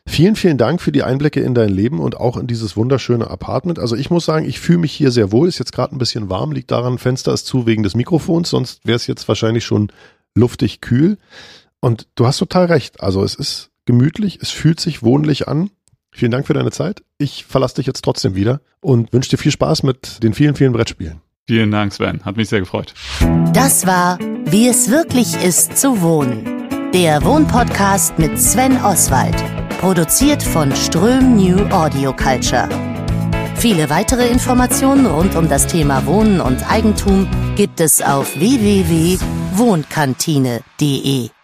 Vielen, 0.08 0.36
vielen 0.36 0.58
Dank 0.58 0.80
für 0.80 0.92
die 0.92 1.02
Einblicke 1.02 1.40
in 1.40 1.54
dein 1.54 1.70
Leben 1.70 1.98
und 1.98 2.16
auch 2.16 2.36
in 2.36 2.46
dieses 2.46 2.76
wunderschöne 2.76 3.28
Apartment. 3.28 3.78
Also 3.78 3.96
ich 3.96 4.10
muss 4.10 4.24
sagen, 4.24 4.46
ich 4.46 4.60
fühle 4.60 4.78
mich 4.78 4.92
hier 4.92 5.10
sehr 5.10 5.32
wohl. 5.32 5.48
Ist 5.48 5.58
jetzt 5.58 5.72
gerade 5.72 5.96
ein 5.96 5.98
bisschen 5.98 6.28
warm, 6.28 6.52
liegt 6.52 6.70
daran, 6.70 6.98
Fenster 6.98 7.32
ist 7.32 7.46
zu 7.46 7.66
wegen 7.66 7.82
des 7.82 7.96
Mikrofons, 7.96 8.50
sonst 8.50 8.86
wäre 8.86 8.96
es 8.96 9.08
jetzt 9.08 9.26
wahrscheinlich 9.26 9.64
schon 9.64 9.90
luftig 10.34 10.80
kühl. 10.80 11.16
Und 11.80 12.06
du 12.14 12.26
hast 12.26 12.38
total 12.38 12.66
recht. 12.66 13.00
Also 13.00 13.24
es 13.24 13.34
ist 13.34 13.70
gemütlich, 13.84 14.38
es 14.40 14.50
fühlt 14.50 14.80
sich 14.80 15.02
wohnlich 15.02 15.48
an. 15.48 15.70
Vielen 16.16 16.32
Dank 16.32 16.46
für 16.46 16.54
deine 16.54 16.70
Zeit. 16.70 17.02
Ich 17.18 17.44
verlasse 17.44 17.74
dich 17.74 17.86
jetzt 17.86 18.02
trotzdem 18.02 18.34
wieder 18.34 18.62
und 18.80 19.12
wünsche 19.12 19.28
dir 19.28 19.36
viel 19.36 19.52
Spaß 19.52 19.82
mit 19.82 20.22
den 20.22 20.32
vielen, 20.32 20.54
vielen 20.54 20.72
Brettspielen. 20.72 21.20
Vielen 21.46 21.70
Dank, 21.70 21.92
Sven. 21.92 22.24
Hat 22.24 22.38
mich 22.38 22.48
sehr 22.48 22.60
gefreut. 22.60 22.94
Das 23.52 23.86
war 23.86 24.18
Wie 24.46 24.66
es 24.66 24.90
wirklich 24.90 25.34
ist 25.44 25.76
zu 25.76 26.00
wohnen. 26.00 26.70
Der 26.94 27.22
Wohnpodcast 27.22 28.18
mit 28.18 28.40
Sven 28.40 28.82
Oswald. 28.82 29.36
Produziert 29.78 30.42
von 30.42 30.74
Ström 30.74 31.36
New 31.36 31.58
Audio 31.66 32.14
Culture. 32.14 32.66
Viele 33.56 33.90
weitere 33.90 34.26
Informationen 34.28 35.04
rund 35.04 35.36
um 35.36 35.50
das 35.50 35.66
Thema 35.66 36.06
Wohnen 36.06 36.40
und 36.40 36.66
Eigentum 36.70 37.28
gibt 37.56 37.78
es 37.80 38.00
auf 38.00 38.34
www.wohnkantine.de. 38.40 41.35